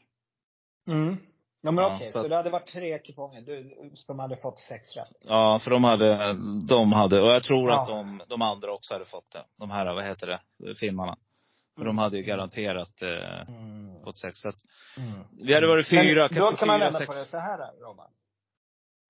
[0.89, 1.17] Mm.
[1.61, 4.59] Ja men Ja, okej, så så, det hade varit tre kuponger du, som hade fått
[4.59, 5.09] sex rätt.
[5.21, 6.33] Ja, för de hade,
[6.69, 7.83] de hade, och jag tror Ja.
[7.83, 9.45] att de, de andra också hade fått det.
[9.59, 11.17] De här, vad heter det, finnarna.
[11.77, 11.99] För de Mm.
[11.99, 14.03] hade ju garanterat eh, Mm.
[14.05, 14.39] fått sex.
[14.41, 14.57] Så att
[14.97, 15.25] Mm.
[15.43, 17.07] vi hade varit fyra, Men då kanske kan man fyra, vända sex.
[17.09, 18.11] på det så här Robban.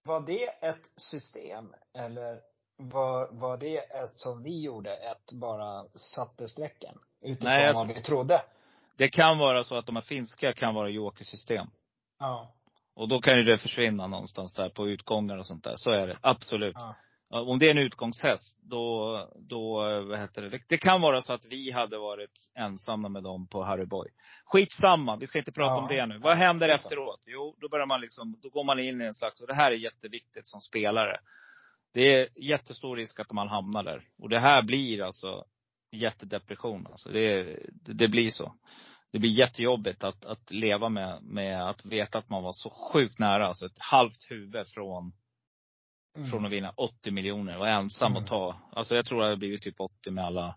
[0.05, 2.40] Var det ett system eller
[2.77, 6.94] var, var det ett som vi gjorde, ett bara satte strecken?
[7.23, 8.42] Utifrån Nej, jag vad vi trodde?
[8.97, 11.67] Det kan vara så att de här finska kan vara jokersystem.
[12.19, 12.55] Ja.
[12.97, 15.75] Och då kan ju det försvinna någonstans där på utgångar och sånt där.
[15.77, 16.19] Så är det.
[16.21, 16.75] Absolut.
[16.79, 16.95] ja.
[17.31, 19.75] Ja, Om det är en utgångshäst, då, då,
[20.09, 20.61] vad heter det?
[20.69, 20.79] det?
[20.79, 24.09] Kan vara så att vi hade varit ensamma med dem på Harry Boy.
[24.45, 25.81] Skitsamma, vi ska inte prata Ja.
[25.83, 26.19] om det nu.
[26.19, 26.75] Vad händer så.
[26.75, 27.23] efteråt?
[27.27, 29.71] Jo, då börjar man liksom, då går man in i en slags, och det här
[29.71, 31.21] är jätteviktigt som spelare.
[31.95, 34.03] Det är jättestor risk att man hamnar där.
[34.19, 35.45] Och det här blir alltså
[35.97, 36.87] jättedepression.
[36.91, 38.55] Alltså det, det, det blir så.
[39.13, 43.19] Det blir jättejobbigt att, att leva med, med att veta att man var så sjukt
[43.19, 43.47] nära.
[43.49, 45.13] Alltså ett halvt huvud från
[46.17, 46.31] Mm.
[46.31, 48.23] från att vinna 80 miljoner och ensam Mm.
[48.23, 48.57] och ta.
[48.73, 50.57] Alltså jag tror det hade blivit typ 80 med alla,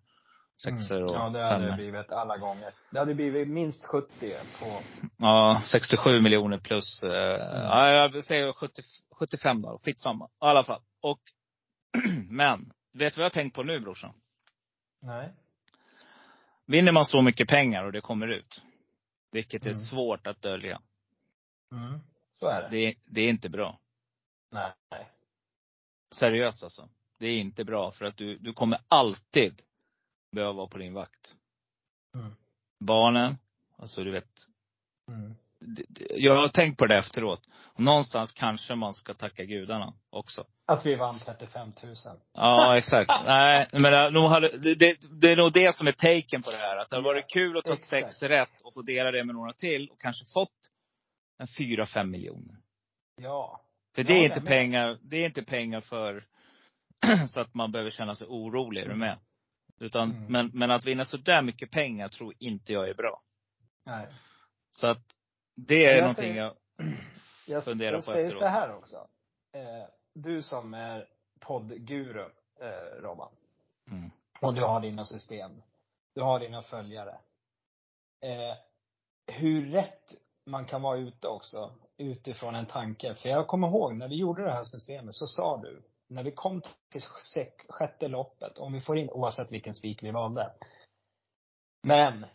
[0.63, 1.75] sexor och Ja, det hade det femmor.
[1.77, 2.71] blivit alla gånger.
[2.91, 4.09] Det hade blivit minst 70
[4.59, 4.65] på,
[5.17, 7.03] Ja, 67 miljoner plus.
[7.03, 7.61] Eh, Mm.
[7.63, 8.81] Ja, jag säger 70,
[9.19, 9.79] 75 då.
[9.83, 10.25] Skitsamma.
[10.25, 10.81] I alla fall.
[11.01, 11.19] Och,
[12.29, 14.13] men, vet du vad jag har tänkt på nu brorsan?
[14.99, 15.33] Nej.
[16.65, 18.61] Vinner man så mycket pengar och det kommer ut,
[19.31, 19.79] vilket är Mm.
[19.81, 20.81] svårt att dölja.
[21.71, 21.99] Mm.
[22.39, 22.67] Så är det.
[22.69, 23.79] Det, är- det är inte bra.
[24.51, 24.71] Nej.
[24.91, 25.07] nej.
[26.11, 26.89] Seriöst alltså.
[27.17, 29.61] Det är inte bra för att du, du kommer alltid
[30.31, 31.35] behöva vara på din vakt.
[32.15, 32.35] Mm.
[32.79, 33.37] Barnen,
[33.75, 34.47] alltså du vet.
[35.07, 35.35] Mm.
[36.15, 37.41] Jag har tänkt på det efteråt.
[37.77, 40.45] Någonstans kanske man ska tacka gudarna också.
[40.65, 41.95] Att vi vann 35 000.
[42.33, 43.11] Ja, exakt.
[43.25, 46.57] Nej, men det, nog hade, det, det, är nog det som är taken på det
[46.57, 46.77] här.
[46.77, 47.89] Att det har varit kul att ta Exakt.
[47.89, 50.49] sex rätt och få dela det med några till och kanske fått
[51.37, 52.55] en fyra, fem miljoner.
[53.21, 53.61] Ja.
[53.95, 54.47] För Ja, det är jag inte med.
[54.47, 56.25] pengar, det är inte pengar för
[57.27, 59.17] så att man behöver känna sig orolig, är du med?
[59.79, 60.31] Utan, Mm.
[60.31, 63.21] men, men att vinna så där mycket pengar tror inte jag är bra.
[63.85, 64.07] Nej.
[64.71, 65.03] Så att
[65.57, 66.53] det är Jag någonting säger- jag,
[67.47, 68.41] Jag, Fundera jag på säger efteråt.
[68.41, 69.07] så här också.
[69.53, 71.07] Eh, du som är
[71.39, 72.29] poddguru,
[72.61, 73.31] eh, Robban.
[73.91, 75.61] mm, Och du har dina system.
[76.15, 77.17] Du har dina följare.
[78.21, 78.55] Eh,
[79.27, 80.15] hur rätt
[80.45, 83.15] man kan vara ute också, utifrån en tanke.
[83.15, 86.31] För jag kommer ihåg när vi gjorde det här systemet så sa du, när vi
[86.31, 87.01] kom till
[87.69, 90.51] sjätte loppet, om vi får in, oavsett vilken spik vi valde.
[91.83, 92.25] Men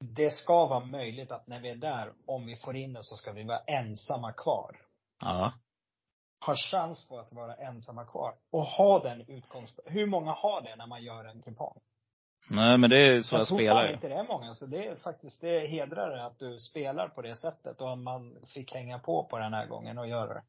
[0.00, 3.16] det ska vara möjligt att när vi är där, om vi får in den så
[3.16, 4.76] ska vi vara ensamma kvar.
[5.20, 5.52] ja.
[6.40, 8.34] Har chans på att vara ensamma kvar.
[8.52, 9.92] Och ha den utgångspunkten.
[9.94, 11.80] Hur många har det när man gör en kupong?
[12.50, 13.84] Nej men det är så jag, tror spelar.
[13.84, 14.54] fan inte det är många.
[14.54, 18.36] Så det är faktiskt, det hedrar att du spelar på det sättet och att man
[18.54, 20.42] fick hänga på på den här gången och göra det.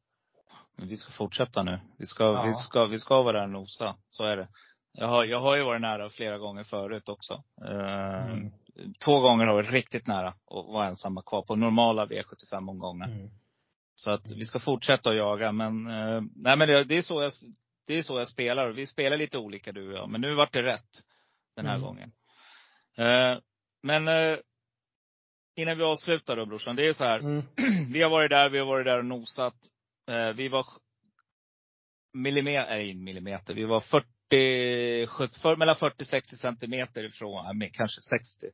[0.76, 1.80] Men vi ska fortsätta nu.
[1.98, 2.42] Vi ska, Ja.
[2.42, 3.96] vi ska, vi ska vara där och nosa.
[4.08, 4.48] Så är det.
[4.92, 7.42] Jag har, jag har ju varit nära flera gånger förut också.
[7.64, 8.52] Eh, Mm.
[9.04, 13.08] Två gånger har varit riktigt nära att vara ensamma kvar på normala V75-omgångar.
[13.08, 13.30] Mm.
[13.94, 15.52] Så att vi ska fortsätta att jaga.
[15.52, 17.32] Men, eh, nej men det, det, är så jag,
[17.86, 18.70] det är så jag spelar.
[18.70, 20.08] Vi spelar lite olika du och jag.
[20.08, 21.02] Men nu vart det rätt.
[21.56, 21.86] Den här Mm.
[21.86, 22.12] gången.
[22.96, 23.38] Eh,
[23.82, 24.38] men eh,
[25.56, 26.76] innan vi avslutar då brorsan.
[26.76, 27.18] Det är så här.
[27.18, 27.42] Mm.
[27.92, 29.56] vi har varit där, vi har varit där och nosat.
[30.08, 30.66] Eh, vi var
[32.12, 38.00] millimeter, nej millimeter, vi var 40, 70, för, mellan 40 60 centimeter ifrån, nej, kanske
[38.00, 38.46] 60.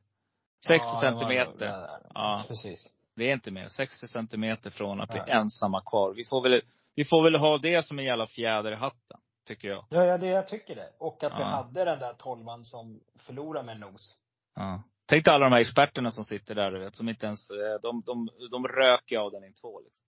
[0.67, 1.57] 60 Ja, centimeter.
[1.59, 1.99] det.
[2.13, 2.43] Ja.
[2.47, 2.93] Precis.
[3.15, 3.67] Det är inte mer.
[3.67, 5.31] 60 centimeter från att bli Nej.
[5.31, 6.13] ensamma kvar.
[6.13, 6.61] Vi får väl,
[6.95, 9.19] vi får väl ha det som en jävla fjäder i hatten.
[9.47, 9.85] Tycker jag.
[9.89, 10.89] Ja, ja, det jag tycker det.
[10.99, 11.45] Och att vi Ja.
[11.47, 14.17] hade den där tolvan som förlorade med nos.
[14.55, 14.83] Ja.
[15.05, 16.95] Tänk dig alla de här experterna som sitter där du vet.
[16.95, 20.05] Som inte ens, eh, de, de, de röker av den i två liksom.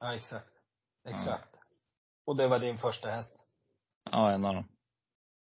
[0.00, 0.50] Ja, exakt.
[1.08, 1.54] Exakt.
[2.26, 3.46] Och det var din första häst.
[4.10, 4.68] Ja, en av dem.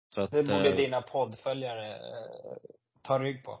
[0.09, 2.57] Så att, Det borde eh, dina poddföljare eh,
[3.01, 3.59] ta rygg på.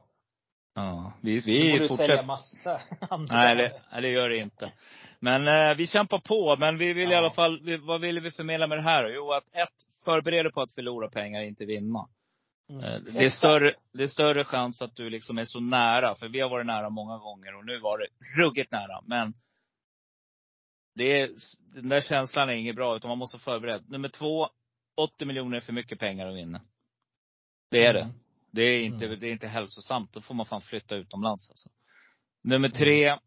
[0.75, 2.23] Ja, vi, Du vi borde sälja fortsätter.
[2.25, 3.35] massa andra.
[3.37, 4.71] Nej det, nej, det gör det inte.
[5.19, 6.55] Men eh, vi kämpar på.
[6.59, 7.17] Men vi vill i Ja.
[7.17, 9.09] alla fall, vi, vad vill vi förmedla med det här?
[9.09, 9.73] Jo, att ett,
[10.05, 12.07] förbered dig på att förlora pengar, inte vinna.
[12.69, 12.83] Mm.
[12.83, 16.15] Eh, Det är, större, det är större chans att du liksom är så nära.
[16.15, 18.07] För vi har varit nära många gånger och nu var det
[18.43, 19.01] ruggigt nära.
[19.05, 19.33] Men
[20.95, 21.29] det är,
[21.75, 23.89] den där känslan är inget bra, utan man måste vara förberedd.
[23.89, 24.49] Nummer två,
[24.97, 26.61] 80 miljoner är för mycket pengar att vinna.
[27.71, 27.95] Det är.
[27.95, 28.07] Mm.
[28.07, 28.13] Det
[28.57, 29.19] är inte, Mm.
[29.19, 30.13] det är inte hälsosamt.
[30.13, 31.69] Då får man fan flytta utomlands alltså.
[32.43, 33.17] Nummer tre.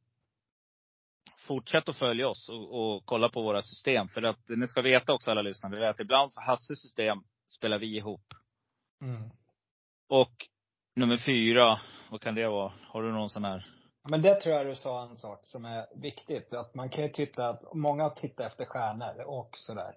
[1.36, 4.08] Fortsätt att följa oss och, och kolla på våra system.
[4.08, 7.18] För att ni ska veta också alla lyssnare, det är att ibland så Hasses system
[7.46, 8.34] spelar vi ihop.
[9.02, 9.30] Mm.
[10.08, 10.32] Och
[10.96, 11.80] nummer fyra,
[12.10, 12.72] vad kan det vara?
[12.86, 13.66] Har du någon sån här?
[14.08, 16.52] Men det tror jag du sa en sak som är viktigt.
[16.52, 19.94] Att man kan ju titta, många tittar efter stjärnor och sådär.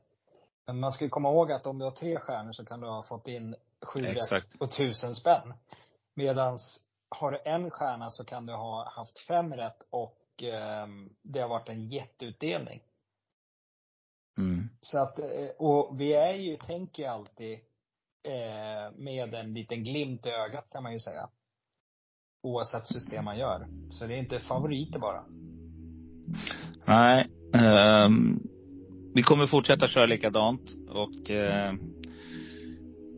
[0.68, 2.88] Men man ska ju komma ihåg att om du har tre stjärnor så kan du
[2.88, 5.54] ha fått in sju rätt och tusen spänn.
[6.16, 11.40] Medans har du en stjärna så kan du ha haft fem rätt och ehm, det
[11.40, 12.82] har varit en jätteutdelning.
[14.38, 14.64] Mm.
[14.82, 17.54] Så att, eh, och vi är ju, tänker ju alltid
[18.24, 21.30] eh, med en liten glimt i ögat kan man ju säga.
[22.44, 23.68] Oavsett system man gör.
[23.90, 25.26] Så det är inte favoriter bara.
[26.86, 27.30] Nej.
[27.54, 28.40] ehm,
[29.16, 30.76] vi kommer fortsätta köra likadant.
[30.90, 31.74] Och eh,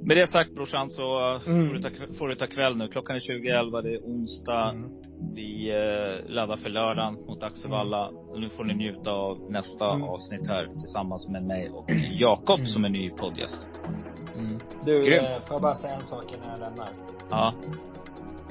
[0.08, 1.68] med det sagt brorsan så Mm.
[1.68, 2.88] får, du ta, får du ta kväll nu.
[2.88, 4.70] Klockan är 20.11, det är onsdag.
[4.70, 4.90] Mm.
[5.36, 8.08] Vi eh, laddar för lördagen mot Axevalla.
[8.08, 10.04] Och nu får ni njuta av nästa Mm.
[10.04, 12.66] avsnitt här tillsammans med mig och Jakob Mm.
[12.66, 13.68] som är ny poddgäst.
[14.86, 15.28] Du, Grymt.
[15.28, 16.90] eh, får jag bara säga en sak innan jag lämnar?
[17.30, 17.54] Ja.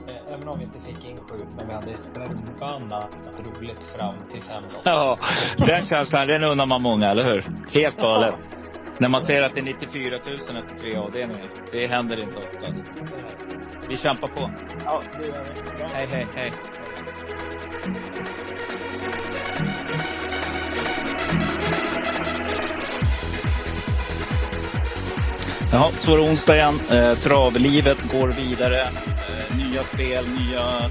[0.08, 3.10] Eh, även om vi inte fick in sju, men vi hade förbannat
[3.46, 5.16] roligt fram till fem ja,
[5.58, 7.44] den känslan den undrar man många, eller hur?
[7.80, 8.34] Helt galet.
[8.98, 11.48] När man ser att det är 94 000 efter tre avdelningar.
[11.72, 12.84] Det händer inte oftast.
[12.88, 14.50] Eh, Vi kämpar på.
[14.84, 15.84] Ja, det gör vi.
[15.94, 16.52] Hej, hej, hej.
[25.72, 26.80] Ja, så är det onsdag igen.
[26.90, 28.80] Eh, travlivet går vidare.
[28.82, 30.90] Eh, nya spel, nya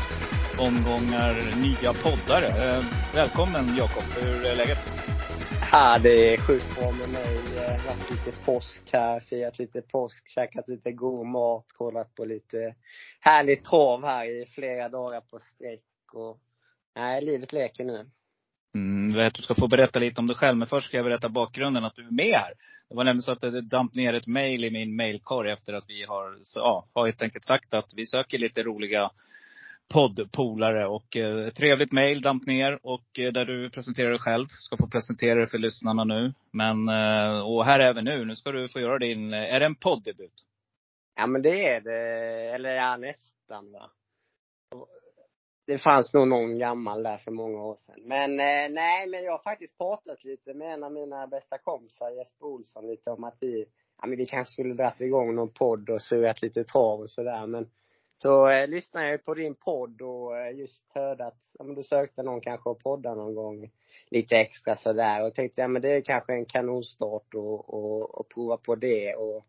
[0.57, 2.41] omgångar, nya poddar.
[2.43, 4.03] Eh, välkommen Jakob.
[4.21, 4.94] Hur är läget?
[5.59, 7.53] Ja, det är sjukt bra med mig.
[7.53, 12.25] Jag har haft lite påsk här, firat lite påsk, käkat lite god mat, kollat på
[12.25, 12.75] lite
[13.19, 16.13] härligt trav här i flera dagar på sträck.
[16.13, 16.39] Och,
[16.95, 18.09] nej, livet leker nu.
[18.75, 21.29] Mm, vet, du ska få berätta lite om dig själv, men först ska jag berätta
[21.29, 22.53] bakgrunden att du är med här.
[22.89, 25.85] Det var nämligen så att det damp ner ett mejl i min mejlkorg efter att
[25.87, 29.11] vi har, så, ja, har helt enkelt sagt att vi söker lite roliga
[29.93, 30.87] poddpolare.
[30.87, 34.47] Och eh, trevligt mejl damp ner och eh, där du presenterar dig själv.
[34.47, 36.33] Ska få presentera dig för lyssnarna nu.
[36.51, 38.25] Men, eh, och här är vi nu.
[38.25, 40.33] Nu ska du få göra din, eh, är det en poddebut?
[41.15, 41.99] Ja, men det är det.
[42.55, 43.91] Eller ja, nästan va.
[45.67, 47.99] Det fanns nog någon gammal där för många år sedan.
[48.03, 52.11] Men eh, nej, men jag har faktiskt pratat lite med en av mina bästa kompisar,
[52.11, 53.65] Jesper Olsson, lite om att vi,
[54.01, 57.47] ja men vi kanske skulle dragit igång någon podd och surrat lite trav och sådär.
[57.47, 57.69] Men
[58.17, 61.84] så eh, lyssnade jag på din podd och eh, just hörde att, ja men du
[61.84, 63.71] sökte någon kanske att podda någon gång
[64.10, 68.30] lite extra sådär och tänkte, ja men det är kanske en kanonstart och, och, och
[68.30, 69.45] prova på det och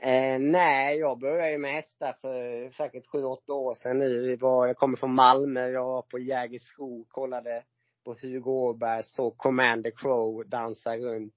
[0.00, 4.20] Eh, nej, jag började ju med hästar för säkert sju, åtta år sedan nu.
[4.20, 7.62] Vi var, jag kommer från Malmö, jag var på Jägersro, kollade
[8.04, 11.34] på Hugo Åberg, såg Commander Crow dansa runt.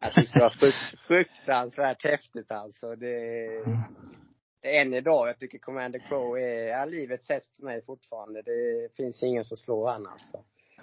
[0.00, 2.96] Jag tyckte det var frukt, fruktansvärt häftigt alltså.
[2.96, 3.48] Det,
[4.66, 8.42] än idag, jag tycker Commander Crow är, ja, livets häst för mig fortfarande.
[8.42, 10.38] Det finns ingen som slår han alltså.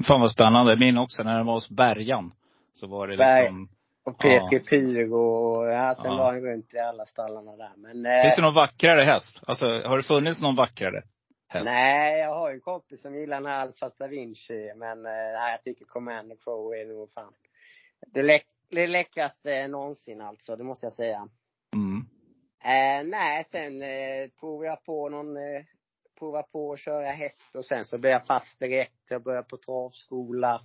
[0.08, 0.78] Fan vad spännande.
[0.80, 2.32] Min också, när den var hos Bergan.
[2.74, 3.70] Så var det Berg- liksom,
[4.06, 6.18] Och Petri Pyro och, ja, sen Ja.
[6.18, 7.72] var han runt i alla stallarna där.
[7.78, 9.40] Men, eh, finns det någon vackrare häst?
[9.48, 11.04] Alltså, har det funnits någon vackrare
[11.48, 11.66] häst?
[11.66, 15.12] Nej, jag har ju en kompis som gillar den här Alfa Da Vinci, men eh,
[15.52, 17.34] jag tycker Commander Crow är nog fan
[18.14, 21.28] det, läck, det läckraste någonsin alltså, det måste jag säga.
[22.66, 25.64] Eh, nej, sen eh, provade jag på någon, eh,
[26.20, 28.94] provade på att köra häst och sen så blev jag fast direkt.
[29.10, 30.62] Jag började på travskola.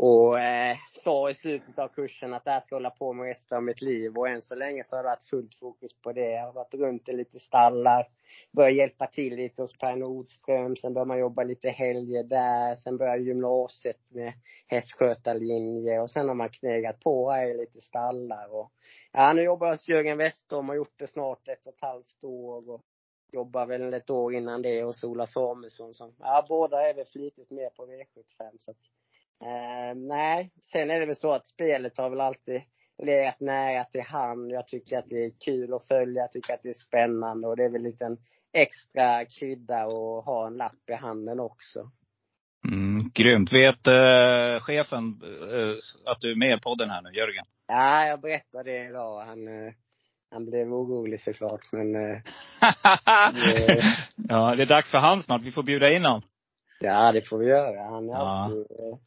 [0.00, 3.26] Och eh, sa i slutet av kursen att det här ska jag hålla på med
[3.26, 4.16] resten av mitt liv.
[4.16, 6.30] Och än så länge så har det varit fullt fokus på det.
[6.30, 8.06] Jag har varit runt i lite stallar.
[8.52, 10.76] börjat hjälpa till lite hos Per Nordström.
[10.76, 12.74] Sen började man jobba lite helger där.
[12.74, 14.32] Sen började gymnasiet med
[14.66, 16.00] hästskötarlinje.
[16.00, 18.54] Och sen har man knegat på här i lite stallar.
[18.54, 18.72] Och,
[19.12, 21.80] ja, nu jobbar jag hos Jörgen Westholm och har gjort det snart ett och ett
[21.80, 22.70] halvt år.
[22.70, 22.82] Och
[23.32, 25.94] jobbar väl ett år innan det hos Ola Samuelsson.
[25.94, 28.56] Som, ja, båda är väl flitigt med på V75.
[28.58, 28.76] Så att,
[29.44, 32.60] Eh, nej, sen är det väl så att spelet har väl alltid
[33.02, 34.52] legat nära till hand.
[34.52, 37.56] Jag tycker att det är kul att följa, jag tycker att det är spännande och
[37.56, 38.18] det är väl lite en
[38.52, 41.90] extra krydda att ha en lapp i handen också.
[42.68, 43.52] Mm, grymt.
[43.52, 45.76] Vet eh, chefen eh,
[46.12, 47.44] att du är med i podden här nu, Jörgen?
[47.66, 49.20] Ja, jag berättade det idag.
[49.24, 49.72] Han, eh,
[50.30, 52.18] han blev orolig såklart, men eh,
[54.28, 55.42] ja, det är dags för han snart.
[55.42, 56.22] Vi får bjuda in honom.
[56.80, 57.82] ja, det får vi göra.
[57.90, 58.44] Han är Ja.
[58.44, 58.98] alltid, eh,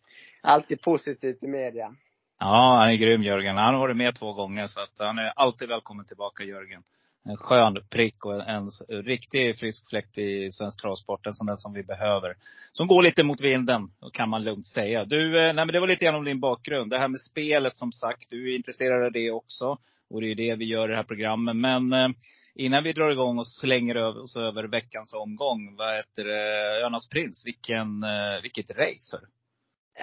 [0.42, 1.96] alltid positivt i media.
[2.40, 3.58] Ja, han är grym Jörgen.
[3.58, 6.84] Han har varit med två gånger så att han är alltid välkommen tillbaka Jörgen.
[7.26, 11.26] En skön prick och en, en riktig frisk fläkt i svensk travsport.
[11.26, 12.36] En sån där som vi behöver.
[12.72, 15.04] Som går lite mot vinden, kan man lugnt säga.
[15.04, 16.92] Du, eh, nej men det var lite grann om din bakgrund.
[16.92, 18.30] Det här med spelet som sagt.
[18.30, 19.78] Du är intresserad av det också.
[20.10, 21.56] Och det är ju det vi gör i det här programmet.
[21.56, 22.10] Men eh,
[22.56, 25.76] innan vi drar igång och slänger över oss över veckans omgång.
[25.76, 26.86] Vad heter det?
[26.86, 27.46] Önas Prins.
[27.46, 29.20] Vilken, eh, vilket race.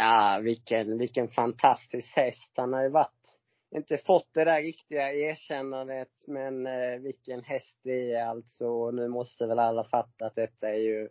[0.01, 2.53] Ja, vilken, vilken fantastisk häst.
[2.57, 3.39] Han har ju varit,
[3.75, 8.91] inte fått det där riktiga erkännandet, men eh, vilken häst det är alltså.
[8.91, 11.09] Nu måste väl alla fatta att detta är ju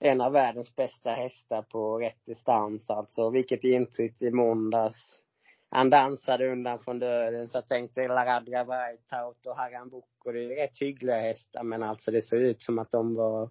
[0.00, 3.30] en av världens bästa hästar på rätt distans alltså.
[3.30, 5.22] Vilket intryck i måndags.
[5.70, 10.56] Han dansade undan från döden, så jag tänkte Laradra Whiteout och Haran Boko, det är
[10.62, 13.50] rätt hyggliga hästar, men alltså det såg ut som att de var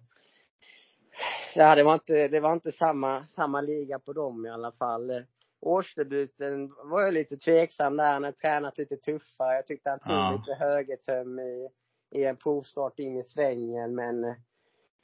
[1.54, 5.24] Ja, det var inte, det var inte samma, samma liga på dem i alla fall.
[5.60, 8.12] Årsdebuten var jag lite tveksam där.
[8.12, 9.54] Han har tränat lite tuffare.
[9.56, 10.32] Jag tyckte han tog Ja.
[10.32, 11.68] lite högertöm i,
[12.10, 13.94] i en provstart in i svängen.
[13.94, 14.20] Men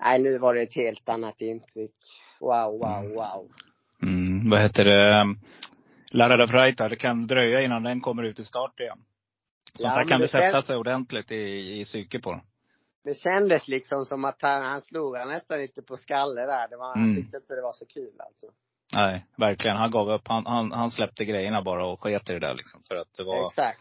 [0.00, 1.94] nej, nu var det ett helt annat intryck.
[2.40, 3.14] Wow, wow, Mm.
[3.14, 3.48] wow.
[4.02, 5.24] Mm, vad heter det?
[6.10, 8.98] Larada Freita, det kan dröja innan den kommer ut i start igen.
[9.74, 12.40] Sånt Ja, här kan det sätta sig ordentligt i, i psyket på den.
[13.04, 16.68] Det kändes liksom som att han, han slog han nästan lite på skalle där.
[16.68, 17.16] Det var, Han Mm.
[17.16, 18.46] tyckte inte det var så kul alltså.
[18.94, 19.76] Nej, verkligen.
[19.76, 20.28] Han gav upp.
[20.28, 22.82] Han, han, han släppte grejerna bara och sket i det där liksom.
[22.88, 23.78] För att det var, Exakt.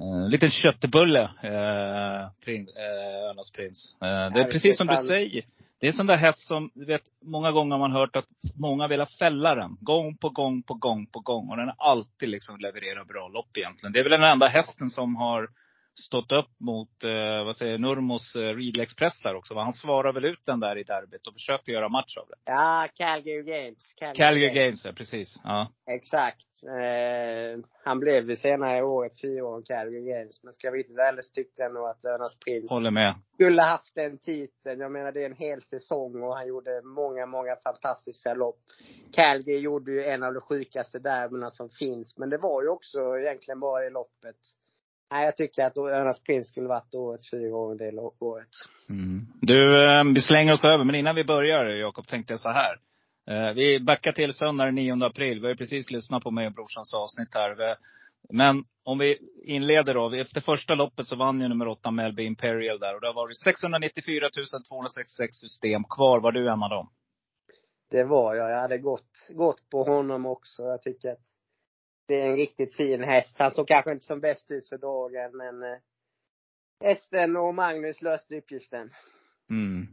[0.00, 3.96] En liten köttbulle, eh, prin, eh, Örnas prins.
[4.02, 5.44] Eh, det är Ja, precis som du säger.
[5.80, 8.88] Det är sån där häst som, du vet, många gånger har man hört att många
[8.88, 9.76] vill fälla den.
[9.80, 11.50] Gång på gång på gång på gång.
[11.50, 13.92] Och den har alltid liksom levererat bra lopp egentligen.
[13.92, 15.48] Det är väl den enda hästen som har
[15.94, 19.54] stått upp mot, eh, vad säger Nurmos eh, Riedel Express där också.
[19.54, 22.36] Han svarar väl ut den där i derbyt och försökte göra match av det.
[22.44, 23.94] Ja, Calgary Games.
[24.16, 25.40] Calgary Games, ja precis.
[25.44, 25.68] Ja.
[25.86, 26.46] Exakt.
[26.62, 30.42] Eh, han blev ju senare i året fyra år Calgary Games.
[30.42, 33.14] Men ska jag vara riktigt ärlig så tyckte jag nog att Örnas Prins Håller med.
[33.34, 34.80] skulle haft den titeln.
[34.80, 38.58] Jag menar det är en hel säsong och han gjorde många, många fantastiska lopp.
[39.12, 42.18] Calgary gjorde ju en av de sjukaste derbyna som finns.
[42.18, 44.36] Men det var ju också egentligen bara det loppet.
[45.14, 48.48] Nej, jag tycker att Örnas Prins skulle varit årets fyra år det året.
[48.88, 49.26] Mm.
[49.40, 50.84] Du, eh, vi slänger oss över.
[50.84, 52.76] Men innan vi börjar Jakob, tänkte jag så här.
[53.30, 55.40] Eh, Vi backar till söndag den 9 april.
[55.40, 57.54] Vi har ju precis lyssnat på mig och brorsans avsnitt här.
[57.54, 57.74] Vi-
[58.36, 60.10] Men om vi inleder då.
[60.14, 62.94] Efter första loppet så vann ju nummer åtta Melby Imperial där.
[62.94, 64.30] Och det har varit 694
[64.68, 66.20] 266 system kvar.
[66.20, 66.88] Var du en av dem?
[67.90, 68.50] Det var jag.
[68.50, 70.62] Jag hade gått, gått på honom också.
[70.62, 71.18] Jag tycker att
[72.06, 73.36] det är en riktigt fin häst.
[73.38, 75.78] Han såg kanske inte som bäst ut för dagen, men eh,
[76.80, 78.90] Hästen och Magnus löste uppgiften.
[79.50, 79.86] Mm.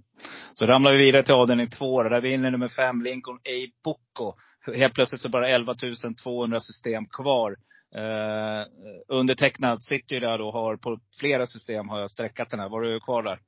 [0.54, 2.04] Så ramlar vi vidare till avdelning två.
[2.04, 3.72] Där vinner nummer fem Lincoln A.
[3.84, 4.34] Bocco.
[4.76, 5.76] Helt plötsligt så bara 11
[6.24, 7.56] 200 system kvar.
[7.96, 8.66] Eh,
[9.08, 12.70] undertecknad sitter ju där och har på flera system har jag sträckat den här.
[12.70, 13.40] Var du kvar där?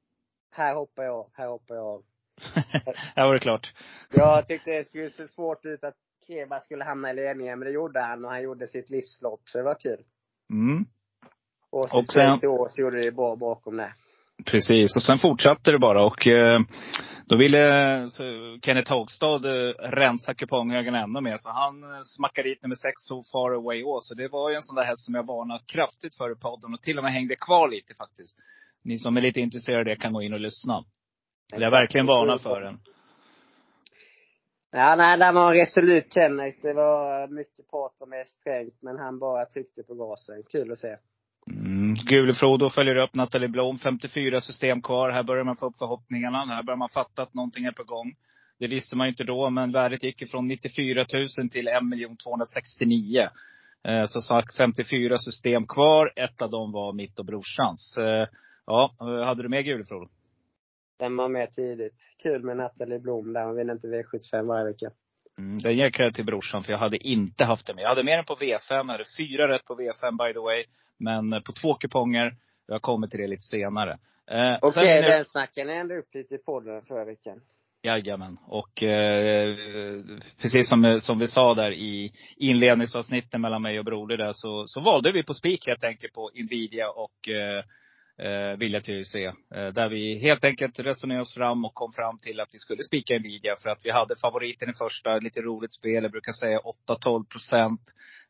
[0.51, 1.29] Här hoppar jag.
[1.33, 2.03] Här hoppar jag av.
[3.15, 3.73] här var det klart.
[4.11, 5.95] Jag tyckte det skulle se svårt ut att
[6.27, 9.57] Kreba skulle hamna i ledningen, men det gjorde han och han gjorde sitt livslopp, så
[9.57, 9.99] det var kul.
[10.51, 10.85] Mm.
[11.71, 13.93] Och, så Och sen- år så gjorde det bra bakom det.
[14.45, 16.59] Precis, och sen fortsatte det bara och eh,
[17.25, 17.61] då ville
[18.61, 21.37] Kenneth Hagstad eh, rensa kuponghögen ännu mer.
[21.37, 24.01] Så han eh, smackade dit nummer sex, So Far Away All.
[24.01, 26.73] Så det var ju en sån där häst som jag varnade kraftigt för i podden
[26.73, 28.37] och till och med hängde kvar lite faktiskt.
[28.83, 30.85] Ni som är lite intresserade kan gå in och lyssna.
[31.51, 32.79] Jag är verkligen varna för den.
[34.75, 36.57] Ja, nej, Där var resolut Kenneth.
[36.61, 40.43] Det var mycket prat om är men han bara tryckte på gasen.
[40.51, 40.95] Kul att se.
[41.47, 41.93] Mm.
[41.93, 43.77] Gulefrodo följer upp Nathalie Blom.
[43.77, 45.09] 54 system kvar.
[45.09, 46.45] Här börjar man få upp förhoppningarna.
[46.45, 48.13] Här börjar man fatta att någonting är på gång.
[48.59, 51.73] Det visste man ju inte då, men värdet gick ifrån 94 000 till 1
[52.23, 53.27] 269
[53.87, 56.13] eh, Så sagt 54 system kvar.
[56.15, 57.97] Ett av dem var mitt och brorsans.
[57.97, 58.27] Eh,
[58.65, 60.09] ja, eh, hade du med Gulefrodo?
[60.99, 61.93] Den var med tidigt.
[62.23, 63.45] Kul med Nathalie Blom där.
[63.45, 64.91] Hon vinner inte V75 varje vecka.
[65.37, 67.83] Mm, den ger jag till brorsan, för jag hade inte haft det med.
[67.83, 68.59] Jag hade med den på V5.
[68.69, 70.63] Jag hade fyra rätt på V5 by the way.
[70.99, 72.33] Men eh, på två kuponger.
[72.67, 73.91] Jag kommer till det lite senare.
[74.31, 77.41] Eh, Okej, är det- den snackade ni ändå upp lite i podden förra veckan.
[77.85, 78.37] Jajamän.
[78.47, 79.55] Och eh,
[80.41, 84.81] precis som, som vi sa där i inledningsavsnitten mellan mig och Broder där så, så
[84.81, 87.63] valde vi på spik helt enkelt på Nvidia och eh,
[88.19, 89.25] eh, Vilja se.
[89.25, 92.83] Eh, där vi helt enkelt resonerade oss fram och kom fram till att vi skulle
[92.83, 96.03] spika Nvidia för att vi hade favoriten i första, lite roligt spel.
[96.03, 97.81] Jag brukar säga 8-12 procent.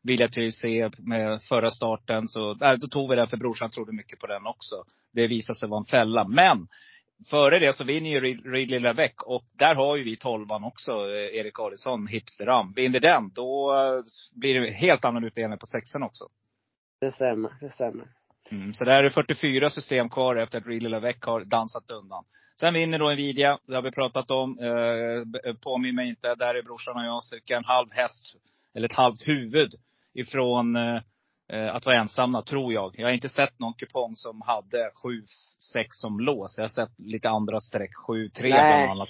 [0.02, 2.28] Vilja se med förra starten.
[2.28, 4.84] Så där, då tog vi den för brorsan trodde mycket på den också.
[5.12, 6.28] Det visade sig vara en fälla.
[6.28, 6.68] Men
[7.30, 11.36] Före det så vinner ju Ridley Lavec och där har ju vi tolvan också, eh,
[11.38, 12.72] Erik Adielsson, Hipsteram.
[12.72, 14.02] Vinner den, då eh,
[14.34, 16.24] blir det helt annan utdelning på sexan också.
[17.00, 18.06] Det stämmer, det stämmer.
[18.50, 22.24] Mm, så där är det 44 system kvar efter att Ridley Lavec har dansat undan.
[22.60, 24.58] Sen vinner då Nvidia, det har vi pratat om.
[24.58, 28.36] Eh, påminn mig inte, där är brorsan och jag cirka en halv häst,
[28.74, 29.74] eller ett halvt huvud
[30.14, 31.00] ifrån eh,
[31.52, 32.94] eh, att vara ensamma, tror jag.
[32.98, 34.90] Jag har inte sett någon kupong som hade
[35.74, 36.54] 7-6 som lås.
[36.58, 38.50] Jag har sett lite andra streck, 7-3 Nej.
[38.50, 39.08] bland annat.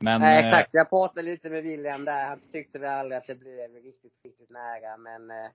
[0.00, 0.70] Men, Nej, eh, exakt.
[0.72, 2.26] Jag pratade lite med William där.
[2.26, 5.50] Han tyckte väl aldrig att det blev riktigt, riktigt nära, men eh,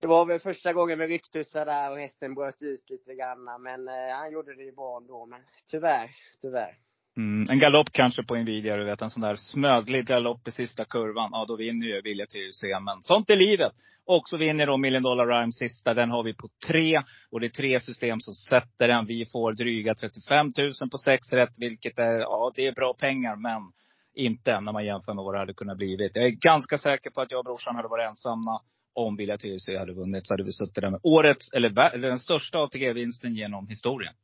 [0.00, 3.62] det var väl första gången med ryktusar där och hästen bröt ut lite grann.
[3.62, 5.26] Men eh, han gjorde det ju bra ändå.
[5.26, 6.10] Men tyvärr,
[6.42, 6.74] tyvärr.
[7.16, 9.02] Mm, en galopp kanske på Nvidia, du vet.
[9.02, 11.30] En sån där smöglig galopp i sista kurvan.
[11.32, 12.62] Ja, då vinner ju Vilja TYC.
[12.62, 13.72] Men sånt är livet.
[14.04, 15.94] Och så vinner då Million Dollar Rhyme sista.
[15.94, 17.02] Den har vi på tre.
[17.30, 19.06] Och det är tre system som sätter den.
[19.06, 21.58] Vi får dryga 35 000 på sex rätt.
[21.58, 23.36] Vilket är, ja det är bra pengar.
[23.36, 23.72] Men
[24.14, 26.16] inte när man jämför med vad det hade kunnat blivit.
[26.16, 28.60] Jag är ganska säker på att jag och brorsan hade varit ensamma.
[28.98, 32.18] Om Vilja TYC hade vunnit så hade vi suttit där med årets, eller, eller den
[32.18, 34.14] största ATG-vinsten genom historien.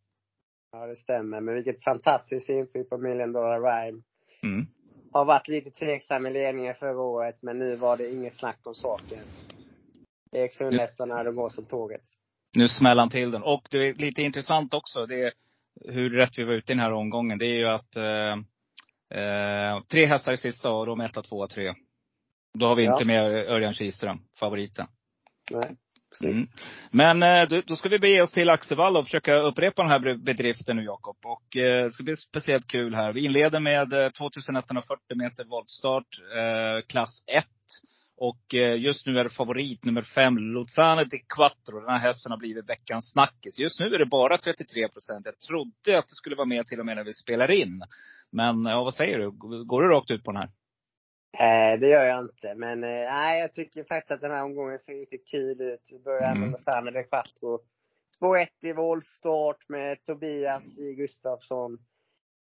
[0.73, 1.41] Ja, det stämmer.
[1.41, 4.03] Men vilket fantastiskt intryck på Million Dollar Rhyme.
[4.43, 4.67] Mm.
[5.13, 8.75] Har varit lite tveksam i ledningen förra året, men nu var det inget snack om
[8.75, 9.25] saken.
[10.33, 12.05] Erik Sundhästarna, de går som tåget.
[12.57, 13.43] Nu smäller han till den.
[13.43, 15.33] Och det är lite intressant också, det är
[15.85, 17.39] hur rätt vi var ute i den här omgången.
[17.39, 18.33] Det är ju att eh,
[19.21, 21.75] eh, tre hästar i sista och de är etta, tvåa, tre.
[22.59, 22.93] Då har vi Ja.
[22.93, 24.87] inte med Örjan Kihlström, favoriten.
[25.51, 25.77] Nej.
[26.23, 26.47] Mm.
[26.91, 30.77] Men eh, då, ska vi bege oss till Axevalla och försöka upprepa den här bedriften
[30.77, 31.17] nu Jakob.
[31.25, 33.13] Och eh, det ska bli speciellt kul här.
[33.13, 37.45] Vi inleder med eh, 2140 meter voltstart, eh, klass 1.
[38.17, 41.81] Och eh, just nu är det favorit nummer fem, Luzane di Quattro.
[41.81, 43.59] Den här hästen har blivit veckans snackis.
[43.59, 45.27] Just nu är det bara 33 procent.
[45.27, 47.83] Jag trodde att det skulle vara mer till och med när vi spelar in.
[48.33, 49.31] Men ja, vad säger du?
[49.65, 50.51] Går du rakt ut på den här?
[51.39, 52.55] Eh, det gör jag inte.
[52.55, 55.89] Men eh, nej, jag tycker faktiskt att den här omgången ser riktigt kul ut.
[55.91, 56.41] Vi börjar mm.
[56.41, 57.61] med Lozano de Quattro.
[58.21, 61.79] 2-1 i voltstart med Tobias i Gustafsson.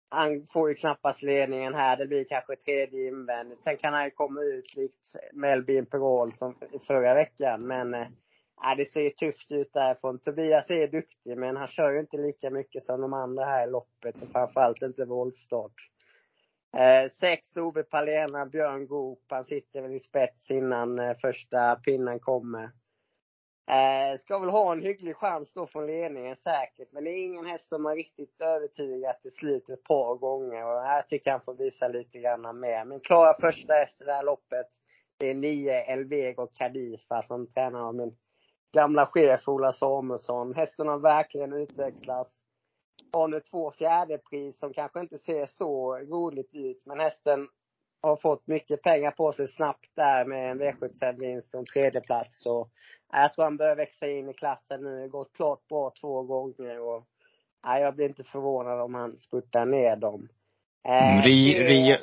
[0.08, 1.96] Han får ju knappast ledningen här.
[1.96, 3.64] Det blir kanske tredje invändigt.
[3.64, 6.54] Sen kan han ju komma ut likt Melbin Perol som
[6.86, 7.66] förra veckan.
[7.66, 8.06] Men eh,
[8.76, 10.18] det ser tufft ut därifrån.
[10.18, 13.70] Tobias är duktig, men han kör ju inte lika mycket som de andra här i
[13.70, 14.22] loppet.
[14.22, 15.90] Och framförallt inte voltstart.
[16.78, 19.22] Eh, sex Ove Palena, Björn Goop.
[19.28, 22.64] Han sitter väl i spets innan eh, första pinnen kommer.
[23.70, 26.92] Eh, ska väl ha en hygglig chans då från ledningen säkert.
[26.92, 30.66] Men det är ingen häst som har riktigt övertygat till slut ett par gånger.
[30.66, 32.84] Och här tycker jag han får visa lite grann mer.
[32.84, 34.66] Men klara första efter det här loppet.
[35.18, 38.16] Det är nio Elvego Kadifa som tränar av min
[38.72, 40.54] gamla chef Ola Samuelsson.
[40.54, 42.45] Hästen har verkligen utvecklats
[43.12, 46.82] har nu två fjärdepris som kanske inte ser så roligt ut.
[46.86, 47.48] Men hästen
[48.02, 52.42] har fått mycket pengar på sig snabbt där med en V75-vinst och en tredjeplats.
[52.42, 52.68] Så
[53.12, 55.08] jag tror han börjar växa in i klassen nu.
[55.08, 56.80] Gått klart bra två gånger.
[56.80, 57.04] Och,
[57.66, 60.28] nej, jag blir inte förvånad om han spurtar ner dem.
[60.88, 61.98] Eh, ri, ri,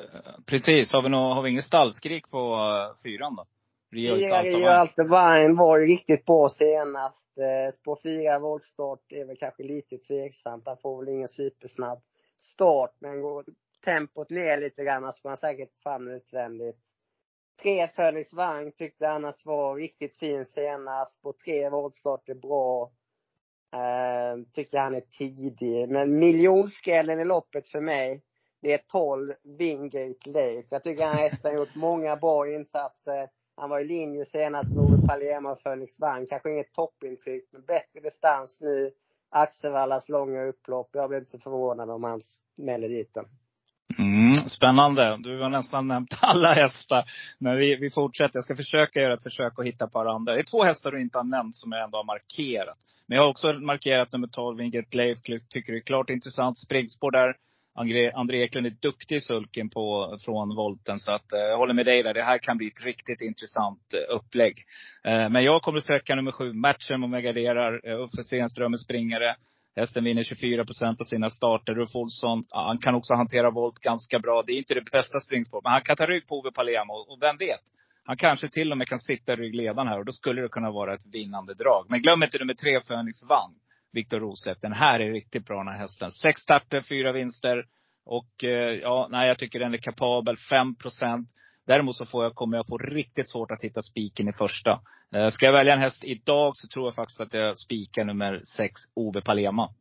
[0.46, 0.92] precis.
[0.92, 3.46] Har vi, nå, har vi inget stallskrik på uh, fyran då?
[3.94, 7.38] Rio, Rio Altavine var ju riktigt bra senast.
[7.38, 10.66] Eh, spår 4 voltstart är väl kanske lite tveksamt.
[10.66, 12.02] Han får väl ingen supersnabb
[12.38, 12.94] start.
[12.98, 13.44] Men går
[13.84, 16.78] tempot ner lite grann så får han säkert fram utvändigt.
[17.62, 21.22] Tre Felix Wang tyckte annars var riktigt fin senast.
[21.22, 22.90] På tre voltstart är bra.
[23.74, 25.88] Eh, tycker han är tidig.
[25.88, 28.22] Men miljonskrällen i loppet för mig,
[28.62, 30.66] det är 12 Wingate Lake.
[30.70, 35.06] Jag tycker han har gjort många bra insatser han var i linje senast med Ove
[35.06, 36.26] Palema och Felix Wang.
[36.26, 38.90] Kanske inget toppintryck, men bättre distans nu.
[39.30, 40.88] Axevallas långa upplopp.
[40.92, 42.20] Jag blir inte förvånad om han
[42.56, 43.24] smäller dit den.
[43.98, 45.16] Mm, spännande.
[45.20, 47.04] Du har nästan nämnt alla hästar.
[47.38, 48.36] Men vi, vi fortsätter.
[48.36, 50.32] Jag ska försöka göra ett försök att hitta på andra.
[50.32, 52.78] Det är två hästar du inte har nämnt som jag ändå har markerat.
[53.06, 55.18] Men jag har också markerat nummer 12, Winget Leif.
[55.48, 56.58] Tycker det är klart intressant.
[56.58, 57.36] Springspår där.
[57.76, 60.98] André, André Eklund är duktig i sulken på, från volten.
[60.98, 62.14] Så att, eh, jag håller med dig där.
[62.14, 64.64] Det här kan bli ett riktigt intressant eh, upplägg.
[65.04, 67.86] Eh, men jag kommer sträcka nummer sju, matchen om jag garderar.
[67.88, 69.36] Uffe Stenström är springare.
[69.76, 71.78] Hästen vinner 24 procent av sina starter.
[71.78, 74.42] Ulf Olsson, han kan också hantera volt ganska bra.
[74.46, 76.92] Det är inte det bästa springspåret, men han kan ta rygg på Ove Palema.
[76.92, 77.60] Och vem vet?
[78.04, 80.70] Han kanske till och med kan sitta i ryggledaren här och då skulle det kunna
[80.70, 81.86] vara ett vinnande drag.
[81.88, 83.54] Men glöm inte nummer tre, Phoenix vann.
[83.94, 84.58] Viktor Rosleff.
[84.60, 86.10] Den här är riktigt bra den här hästen.
[86.10, 87.64] Sex starter, fyra vinster.
[88.06, 90.36] Och eh, ja, nej jag tycker den är kapabel.
[90.36, 91.28] 5 procent.
[91.66, 94.80] Däremot så får jag, kommer jag få riktigt svårt att hitta spiken i första.
[95.14, 98.42] Eh, ska jag välja en häst idag så tror jag faktiskt att jag spikar nummer
[98.56, 99.74] sex, Ove Palema.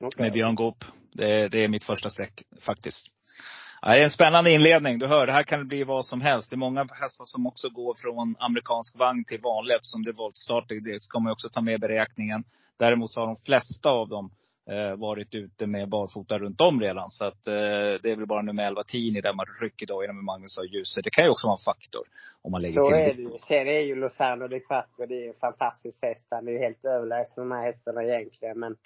[0.00, 0.24] Okay.
[0.24, 0.84] Med Björn Goop.
[1.12, 3.06] Det, det är mitt första streck faktiskt.
[3.86, 4.98] Ja, det är en spännande inledning.
[4.98, 6.50] Du hör, det här kan bli vad som helst.
[6.50, 10.12] Det är många hästar som också går från amerikansk vagn till vanlig eftersom det är
[10.12, 10.68] voltstart.
[10.68, 12.44] Det ska man också ta med i beräkningen.
[12.78, 14.30] Däremot så har de flesta av dem
[14.70, 17.10] eh, varit ute med barfota runt om redan.
[17.10, 17.52] Så att eh,
[18.02, 21.00] det är väl bara nummer 11 Tini där man rycker då genom Magnus och Ljuse.
[21.02, 22.04] Det kan ju också vara en faktor.
[22.42, 23.38] Om man lägger så till är det ju.
[23.38, 26.26] Sen är ju Lozano de Quattro, det är en fantastisk häst.
[26.30, 28.58] Han är ju helt överlägsen de här hästarna egentligen.
[28.58, 28.76] Men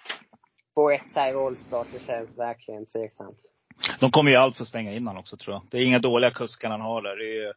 [0.75, 3.39] på ett här i Allstart, det känns verkligen tveksamt.
[3.99, 5.61] De kommer ju allt för att stänga in också tror jag.
[5.71, 7.15] Det är inga dåliga kuskar han har där.
[7.17, 7.53] Det är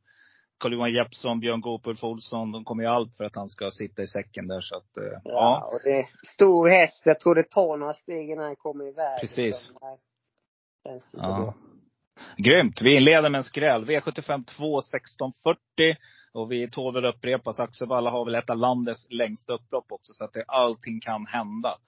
[0.58, 2.52] Carl-Johan Jeppsson, Björn Goop, Ulf Olsson.
[2.52, 4.60] De kommer ju allt för att han ska sitta i säcken där.
[4.60, 5.20] Så att, ja.
[5.24, 5.70] ja.
[5.72, 7.02] och det är stor häst.
[7.04, 9.20] Jag tror det tar några steg innan han kommer iväg.
[9.20, 9.72] Precis.
[11.12, 11.54] ja.
[12.36, 12.82] Grymt.
[12.82, 13.84] Vi inleder med en skräll.
[13.84, 15.96] V75 2 1640.
[16.32, 17.60] Och vi tål väl upprepas.
[17.60, 20.12] Axevalla har väl ett av landets längsta upplopp också.
[20.12, 21.78] Så att det, allting kan hända.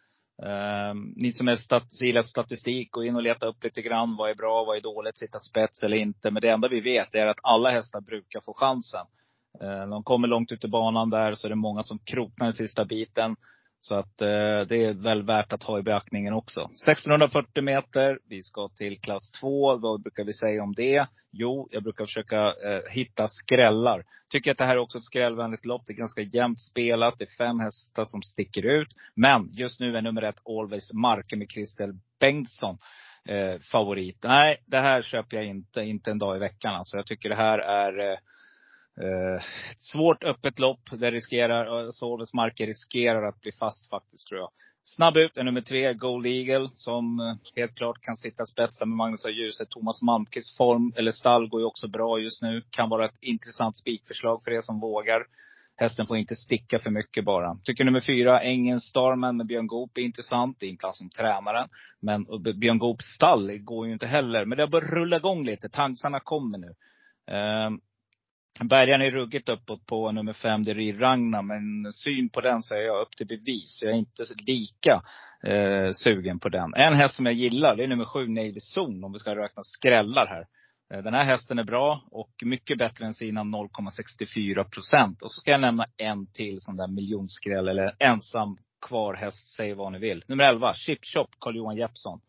[0.42, 4.16] Eh, ni som är stat gillar statistik, gå in och leta upp lite grann.
[4.16, 6.30] Vad är bra, vad är dåligt, sitta spets eller inte.
[6.30, 9.06] Men det enda vi vet är att alla hästar brukar få chansen.
[9.60, 12.54] Eh, de kommer långt ut i banan där, så är det många som kroknar den
[12.54, 13.36] sista biten.
[13.88, 16.60] Så att eh, det är väl värt att ha i beaktningen också.
[16.60, 18.18] 1640 meter.
[18.28, 19.76] Vi ska till klass 2.
[19.76, 21.06] Vad brukar vi säga om det?
[21.32, 24.04] Jo, jag brukar försöka eh, hitta skrällar.
[24.30, 25.82] Tycker att det här är också ett skrällvänligt lopp.
[25.86, 27.18] Det är ganska jämnt spelat.
[27.18, 28.88] Det är fem hästar som sticker ut.
[29.14, 32.78] Men just nu är nummer ett Always Marke med Christel Bengtsson
[33.28, 34.18] eh, favorit.
[34.22, 35.80] Nej, det här köper jag inte.
[35.80, 36.74] Inte en dag i veckan.
[36.74, 38.18] Alltså, jag tycker det här är Eh,
[39.02, 39.36] Eh,
[39.70, 40.80] ett svårt öppet lopp.
[40.92, 44.50] Där riskerar, eh, Solves marker riskerar att bli fast faktiskt tror jag.
[44.84, 46.68] Snabb ut är nummer tre, Gold Eagle.
[46.68, 49.70] Som eh, helt klart kan sitta spetsa med Magnus och Ljuset.
[49.70, 52.62] Thomas Malmqvists form, eller stall, går ju också bra just nu.
[52.70, 55.26] Kan vara ett intressant spikförslag för er som vågar.
[55.76, 57.58] Hästen får inte sticka för mycket bara.
[57.64, 60.56] Tycker nummer fyra, Engen Starman med Björn Goop är intressant.
[60.60, 61.68] Det är en klass som tränaren.
[62.00, 62.26] Men
[62.60, 64.44] Björn Goops stall går ju inte heller.
[64.44, 65.68] Men det har börjat rulla igång lite.
[65.68, 66.74] Tangsarna kommer nu.
[67.34, 67.80] Ehm,
[68.60, 71.42] Bärgaren Bergaren är ruggigt uppåt på nummer fem, det är Ragna.
[71.42, 73.80] Men syn på den säger jag upp till bevis.
[73.82, 75.02] Jag är inte lika
[75.42, 76.74] eh, sugen på den.
[76.74, 79.06] En häst som jag gillar, det är nummer sju, Navy Zone.
[79.06, 80.46] Om vi ska räkna skrällar här.
[80.94, 85.22] Eh, den här hästen är bra och mycket bättre än sina 0,64 procent.
[85.22, 89.74] Och så ska jag nämna en till sån där miljonskräll eller ensam kvar häst, säg
[89.74, 90.24] vad ni vill.
[90.28, 92.20] Nummer 11, Chip Chop, Carl-Johan Jeppsson.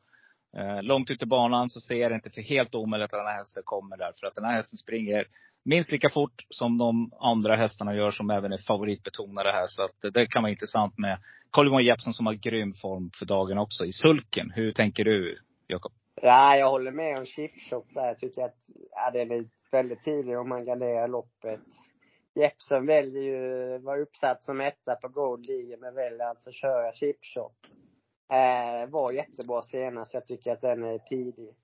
[0.57, 3.27] Eh, långt ut i banan så ser jag det inte för helt omöjligt att den
[3.27, 4.11] här hästen kommer där.
[4.19, 5.25] För att den här hästen springer
[5.65, 9.67] minst lika fort som de andra hästarna gör som även är favoritbetonade här.
[9.67, 11.19] Så att det kan vara intressant med
[11.51, 14.51] Carl-Johan Jeppsson som har grym form för dagen också i sulken.
[14.51, 15.91] Hur tänker du, Jakob?
[16.21, 18.05] Ja, jag håller med om chipshop där.
[18.05, 18.55] Jag tycker att,
[18.91, 21.59] ja, det är väldigt tidigt om man garderar loppet.
[22.35, 26.91] Jeppsson väljer ju, var uppsatt som etta på Gold League, men väljer alltså att köra
[26.91, 27.53] chipshop.
[28.31, 30.13] Eh, var jättebra senast.
[30.13, 31.55] Jag tycker att den är tidig.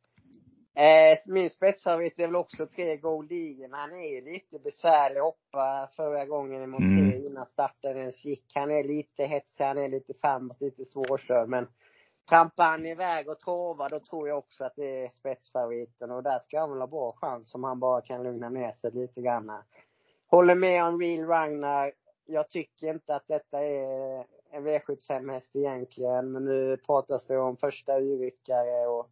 [0.76, 3.70] Eh, min spetsfavorit är väl också tre Gold Eagle.
[3.72, 7.26] Han är ju lite besvärlig att hoppa förra gången i Monté mm.
[7.26, 8.52] innan starten ens gick.
[8.56, 11.50] Han är lite hetsig, han är lite framåt, lite svårkörd.
[11.50, 11.68] Men
[12.30, 16.12] trampar han iväg och travar, då tror jag också att det är spetsfavoriten.
[16.12, 18.92] Och där ska han väl ha bra chans om han bara kan lugna ner sig
[18.92, 19.52] lite grann.
[20.28, 21.92] Håller med om Real Ragnar.
[22.26, 26.32] Jag tycker inte att detta är en V75-häst egentligen.
[26.32, 29.10] Men nu pratas det om första yryckare och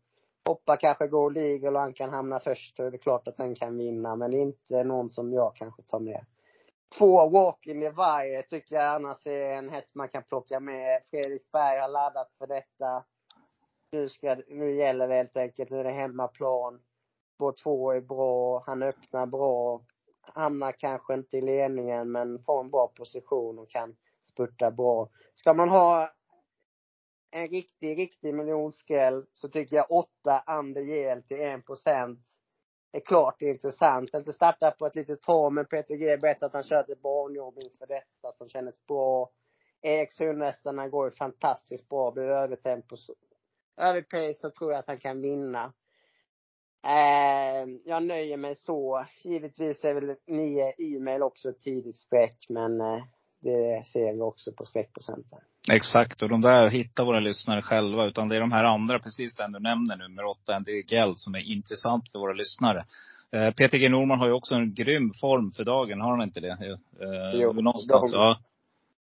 [0.47, 2.75] hoppa kanske går legal och han kan hamna först.
[2.77, 4.15] Så är det klart att den kan vinna.
[4.15, 6.25] Men inte någon som jag kanske tar med.
[6.97, 11.01] Två Walking Levi tycker jag annars är en häst man kan plocka med.
[11.09, 13.03] Fredrik Berg har laddat för detta.
[13.91, 16.81] Nu, ska, nu gäller det helt enkelt, nu är det hemmaplan.
[17.35, 19.81] Spår två är bra, han öppnar bra.
[20.21, 25.09] Hamnar kanske inte i ledningen men får en bra position och kan spurta bra.
[25.33, 26.09] Ska man ha
[27.32, 32.19] en riktig, riktig miljonskräll så tycker jag åtta Undergel till en procent
[32.91, 34.13] är klart intressant.
[34.13, 37.88] Inte starta på ett litet tag men Peter G berättade att han körde barnjobb inför
[37.88, 39.30] detta som kändes bra.
[39.82, 42.11] Eriks hundhästarna går ju fantastiskt bra.
[42.11, 42.95] Blir övertempo,
[43.77, 45.73] överpace så tror jag att han kan vinna.
[46.86, 49.05] Eh, jag nöjer mig så.
[49.23, 53.03] Givetvis är väl nio e-mail också ett tidigt streck, men eh,
[53.39, 55.39] det ser vi också på streckprocenten.
[55.71, 58.05] Exakt, och de där hittar våra lyssnare själva.
[58.05, 61.17] Utan det är de här andra, precis den du nämner nu, nummer åtta, Andy Geld,
[61.17, 62.85] som är intressant för våra lyssnare.
[63.31, 66.39] Eh, Peter G Norman har ju också en grym form för dagen, har han inte
[66.39, 66.57] det?
[67.01, 68.39] Eh, jo, någonstans, de, ja.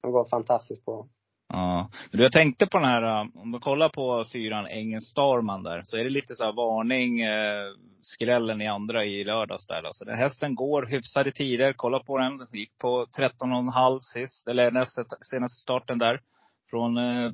[0.01, 1.07] de går fantastiskt bra.
[1.56, 1.89] Ja.
[2.12, 5.82] Men jag tänkte på den här, äh, om du kollar på fyran Engen Starman där,
[5.84, 9.84] så är det lite så här varning, eh, skrällen i andra i lördags där.
[9.84, 11.74] Alltså, den hästen går hyfsade tider.
[11.74, 12.47] Kolla på den.
[12.53, 16.20] Gick på 13,5 sist, eller nästa, senaste starten där.
[16.70, 17.32] Från, eh,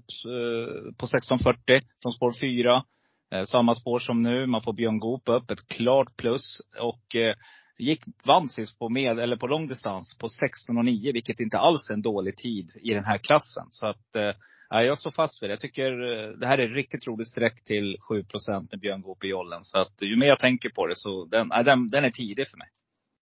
[0.97, 2.83] på 16.40, från spår 4.
[3.31, 4.45] Eh, samma spår som nu.
[4.45, 6.61] Man får Björn Goop upp, ett klart plus.
[6.79, 7.35] Och eh,
[7.81, 12.01] gick, vann sist på med, eller på långdistans på 16.09, vilket inte alls är en
[12.01, 13.65] dålig tid i den här klassen.
[13.69, 15.53] Så att, eh, jag står fast vid det.
[15.53, 18.23] Jag tycker eh, det här är ett riktigt roligt streck till 7
[18.71, 19.61] med Björn Goop i jollen.
[19.61, 22.49] Så att ju mer jag tänker på det så, den, äh, den, den är tidig
[22.49, 22.67] för mig.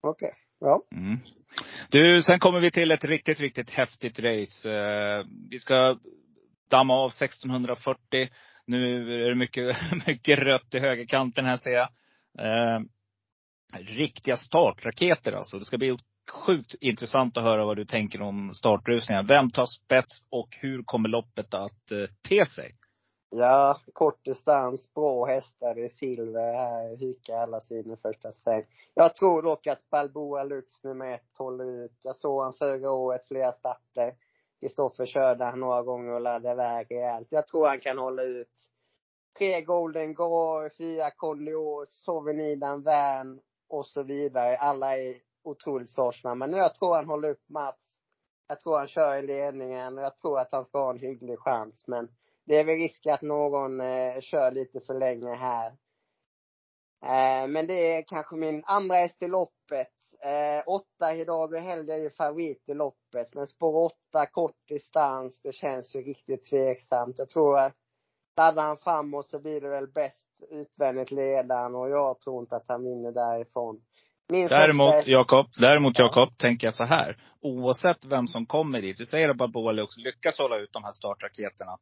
[0.01, 0.37] Okej, okay.
[0.59, 0.83] ja.
[0.95, 1.19] Mm.
[1.89, 4.71] Du, sen kommer vi till ett riktigt, riktigt häftigt race.
[4.71, 5.97] Eh, vi ska
[6.69, 8.29] damma av 1640.
[8.65, 9.75] Nu är det mycket,
[10.07, 11.89] mycket rött i högerkanten här ser jag.
[13.73, 15.59] Riktiga startraketer alltså.
[15.59, 15.97] Det ska bli
[16.31, 19.25] sjukt intressant att höra vad du tänker om startrusningen.
[19.25, 22.75] Vem tar spets och hur kommer loppet att eh, te sig?
[23.31, 28.65] Ja, kort distans, bra hästar i silver här, hukar alla sidor första sväng.
[28.93, 31.99] Jag tror dock att Balboa Lux nummer ett håller ut.
[32.01, 34.13] Jag såg han förra året, flera starter.
[34.59, 37.27] Kristoffer körde han några gånger och laddade iväg rejält.
[37.31, 38.53] Jag tror han kan hålla ut.
[39.37, 43.39] Tre Golden Gar, fyra Condior, Sovenidan Värn
[43.69, 44.57] och så vidare.
[44.57, 46.35] Alla är otroligt startsnabba.
[46.35, 47.97] Men jag tror han håller upp Mats.
[48.47, 51.39] Jag tror han kör i ledningen och jag tror att han ska ha en hygglig
[51.39, 51.87] chans.
[51.87, 52.09] Men
[52.45, 55.67] det är väl risk att någon eh, kör lite för länge här.
[57.03, 59.89] Eh, men det är kanske min andra häst i loppet.
[60.21, 63.33] Eh, åtta Hidago Helg är ju favorit i loppet.
[63.33, 67.19] Men spår åtta, kort distans, det känns ju riktigt tveksamt.
[67.19, 67.75] Jag tror att
[68.37, 72.65] laddar han framåt så blir det väl bäst utvändigt ledan och jag tror inte att
[72.67, 73.81] han vinner därifrån.
[74.31, 76.05] Min Däremot Jakob, däremot Ja.
[76.05, 77.17] Jakob, tänker jag så här.
[77.41, 78.97] Oavsett vem som kommer dit.
[78.97, 79.41] Du säger att
[79.83, 81.77] också lyckas hålla ut de här startraketerna.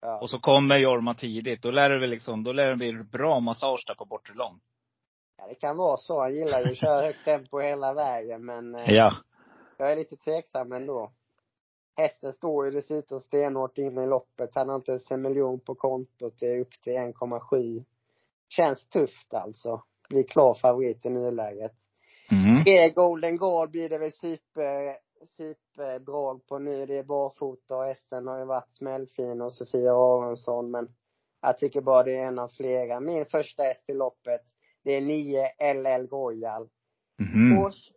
[0.00, 0.18] ja.
[0.20, 1.62] Och så kommer Jorma tidigt.
[1.62, 4.60] Då lär det väl liksom, då lär det bli bra massage där på bortre lång.
[5.38, 6.20] ja, det kan vara så.
[6.20, 9.12] Han gillar ju att köra högt tempo hela vägen, men eh, Ja.
[9.78, 11.12] jag är lite tveksam ändå.
[11.96, 14.50] Hästen står ju dessutom stenhårt inne i loppet.
[14.54, 16.34] Han har inte ens en miljon på kontot.
[16.40, 17.84] Det är upp till 1,7.
[18.48, 19.82] Känns tufft alltså.
[20.08, 21.72] Blir klar favorit i nuläget.
[22.30, 22.64] Mm.
[22.64, 24.96] Tre Golden Guard blir det väl super,
[25.36, 26.86] superdrag på nu.
[26.86, 30.70] Det är barfota och hästen har ju varit smällfin och Sofia Aronsson.
[30.70, 30.88] Men
[31.40, 33.00] jag tycker bara det är en av flera.
[33.00, 34.40] Min första häst i loppet,
[34.84, 36.68] det är 9 LL Royal.
[37.18, 37.58] Mhm.
[37.58, 37.90] Års,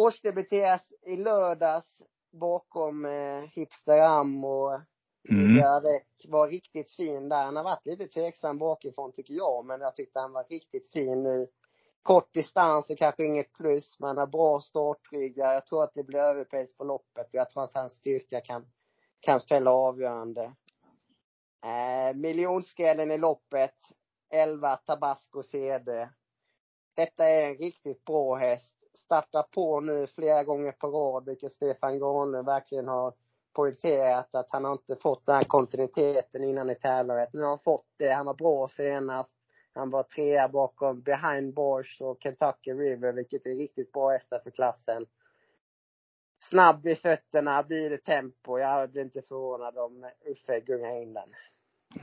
[0.00, 2.02] årsdebuteras i lördags
[2.34, 4.80] bakom eh, Hipster Am och
[5.30, 5.56] Mm.
[6.28, 7.44] Var riktigt fin där.
[7.44, 11.22] Han har varit lite tveksam bakifrån tycker jag, men jag tyckte han var riktigt fin
[11.22, 11.48] nu.
[12.02, 15.54] Kort distans är kanske inget plus, men han har bra startryggar.
[15.54, 18.66] Jag tror att det blir överpace på loppet och jag tror att hans styrka kan,
[19.20, 20.54] kan spela avgörande.
[21.64, 23.74] Eh, miljonskrällen i loppet,
[24.30, 26.08] 11 Tabasco CD.
[26.94, 28.83] Detta är en riktigt bra häst.
[29.04, 33.12] Startar på nu flera gånger på rad, vilket Stefan Granlund verkligen har
[33.54, 37.32] poängterat att han har inte fått den här kontinuiteten innan i tävlandet.
[37.32, 38.10] Nu har han fått det.
[38.10, 39.34] Han var bra senast.
[39.74, 44.50] Han var trea bakom Behind Bars och Kentucky River, vilket är riktigt bra hästar för
[44.50, 45.06] klassen.
[46.50, 48.58] Snabb i fötterna, blir det tempo.
[48.58, 51.28] Jag blir inte förvånad om Uffe gungar in den.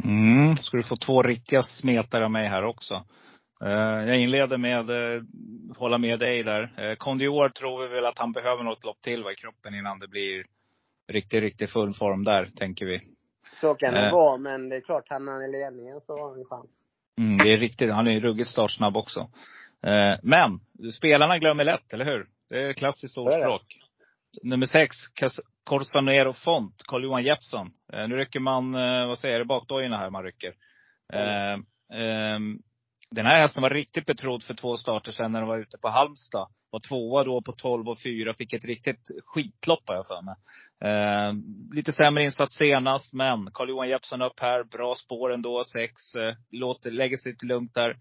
[0.03, 0.55] Mm.
[0.55, 3.05] Ska du få två riktiga smetare av mig här också.
[3.63, 5.23] Eh, jag inleder med, uh,
[5.77, 6.61] hålla med dig där.
[6.89, 9.99] Uh, Kondior tror vi väl att han behöver något lopp till va, i kroppen innan
[9.99, 10.45] det blir
[11.07, 13.01] riktigt, riktigt full form där, tänker vi.
[13.61, 14.11] Så kan det Eh.
[14.13, 16.69] vara, men det är klart, hamnar han i ledningen så har han en chans.
[17.17, 17.91] Mm, det är riktigt.
[17.91, 19.19] Han är ruggigt startsnabb också.
[19.83, 20.59] Eh, men,
[20.93, 22.27] spelarna glömmer lätt, eller hur?
[22.49, 23.77] Det är klassiskt ordspråk.
[24.43, 24.95] Nummer sex,
[25.63, 27.71] Corsanero Font, Carl-Johan Jeppsson.
[27.93, 30.53] Eh, nu rycker man, eh, vad säger det, bakdojorna här man rycker.
[31.13, 31.57] Eh,
[31.99, 32.59] ehm,
[33.11, 35.89] den här hästen var riktigt betrodd för två starter sedan när den var ute på
[35.89, 36.47] Halmstad.
[36.69, 38.33] Var tvåa då på 12 och 4.
[38.33, 40.35] Fick ett riktigt skitlopp har jag för mig.
[40.83, 41.33] Eh,
[41.75, 44.63] lite sämre insats senast, men Carl-Johan Jeppsson upp här.
[44.63, 45.63] Bra spår ändå.
[45.63, 46.15] Sex.
[46.15, 47.97] Eh, låter, lägger sig lite lugnt där.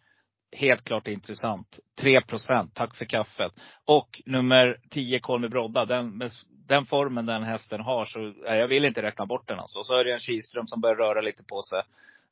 [0.57, 1.79] Helt klart intressant.
[2.01, 2.75] 3 procent.
[2.75, 3.53] Tack för kaffet.
[3.85, 5.85] Och nummer 10, Kolmi Brodda.
[5.85, 6.31] Den, med
[6.69, 9.79] den formen den hästen har så, eh, jag vill inte räkna bort den alltså.
[9.79, 11.83] Och så är det en Kihlström som börjar röra lite på sig.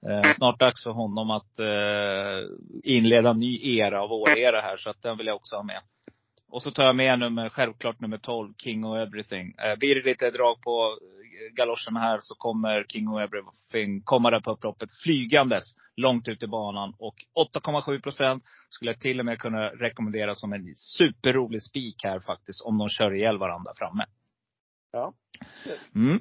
[0.06, 2.50] Eh, snart dags för honom att eh,
[2.82, 4.76] inleda en ny era av vår-era här.
[4.76, 5.80] Så att den vill jag också ha med.
[6.50, 9.54] Och så tar jag med nummer, självklart nummer 12, King of Everything.
[9.58, 14.30] Eh, blir det lite drag på eh, galoscherna här så kommer King of Everything komma
[14.30, 15.64] där på upploppet flygandes
[15.96, 16.94] långt ut i banan.
[16.98, 17.14] Och
[17.54, 22.62] 8,7 procent skulle jag till och med kunna rekommendera som en superrolig spik här faktiskt.
[22.62, 24.04] Om de kör ihjäl varandra framme.
[24.92, 25.12] Ja.
[25.94, 26.20] Mm.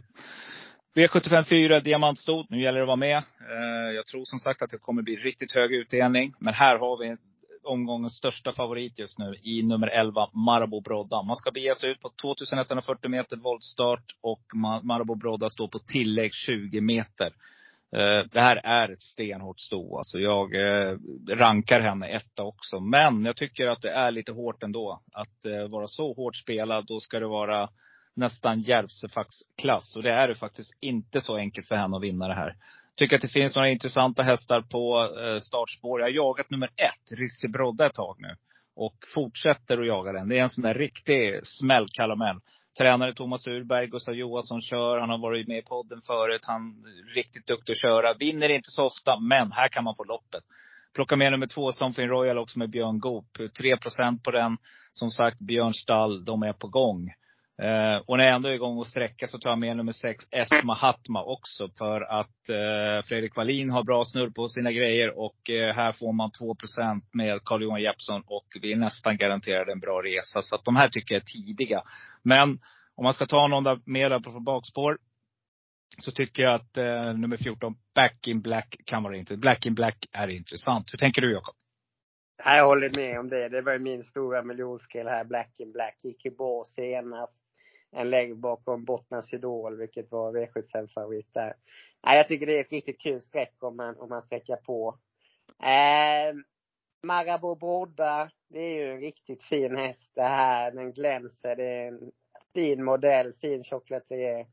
[0.98, 2.46] V75 4, diamantstod.
[2.50, 3.18] Nu gäller det att vara med.
[3.18, 6.34] Eh, jag tror som sagt att det kommer bli riktigt hög utdelning.
[6.40, 7.18] Men här har vi
[7.64, 11.22] omgångens största favorit just nu i nummer 11, Marabou Brodda.
[11.24, 14.42] Man ska bege sig ut på 2140 meter voltstart och
[14.84, 17.28] Marabou Brodda står på tillägg 20 meter.
[17.96, 19.98] Eh, det här är ett stenhårt sto.
[19.98, 20.98] Alltså jag eh,
[21.30, 22.80] rankar henne etta också.
[22.80, 25.02] Men jag tycker att det är lite hårt ändå.
[25.14, 27.70] Att vara så hårt spelad, då ska det vara
[28.18, 29.96] nästan Järvsöfax-klass.
[29.96, 32.56] Och det är det faktiskt inte så enkelt för henne att vinna det här.
[32.96, 36.00] Tycker att det finns några intressanta hästar på eh, startspår.
[36.00, 38.36] Jag har jagat nummer ett, Rixi Brodda, ett tag nu.
[38.76, 40.30] Och fortsätter att jaga den.
[40.30, 42.40] Det är en sån där riktig smällkaramell.
[42.78, 44.98] Tränare Thomas Urberg, Gustav Johansson kör.
[45.00, 46.42] Han har varit med i podden förut.
[46.44, 48.14] Han är riktigt duktig att köra.
[48.14, 50.44] Vinner inte så ofta, men här kan man få loppet.
[50.96, 53.38] Plocka med nummer två, Something Royal också med Björn Goop.
[53.38, 54.58] 3% på den.
[54.92, 57.14] Som sagt, Björn Stall, de är på gång.
[57.62, 60.26] Eh, och när jag ändå är igång och sträcka så tar jag med nummer sex,
[60.32, 61.70] Esma Hatma också.
[61.78, 65.20] För att eh, Fredrik Wallin har bra snurr på sina grejer.
[65.20, 68.24] Och eh, här får man 2% med Carl-Johan Jeppsson.
[68.28, 70.42] Och vi är nästan garanterade en bra resa.
[70.42, 71.82] Så att de här tycker jag är tidiga.
[72.24, 72.60] Men
[72.96, 74.98] om man ska ta någon där mer där på bakspår.
[76.00, 79.42] Så tycker jag att eh, nummer 14, Back in Black kan vara intressant.
[79.42, 80.94] Black in Black är intressant.
[80.94, 81.56] Hur tänker du Jakob?
[82.44, 83.50] Jag håller med om det.
[83.50, 86.00] Det var ju min stora miljonskill här, Black in Black.
[86.04, 87.47] Gick ju bra senast.
[87.92, 91.54] En lägg bakom Bottnas Idol, vilket var V75-favorit där.
[92.06, 94.98] Nej, jag tycker det är ett riktigt kul streck om man, om man sträcker på.
[95.64, 96.36] Eh,
[97.04, 100.72] Marabou Brodda, det är ju en riktigt fin häst det här.
[100.72, 101.56] Den glänser.
[101.56, 102.12] Det är en
[102.54, 104.48] fin modell, fin choklatier.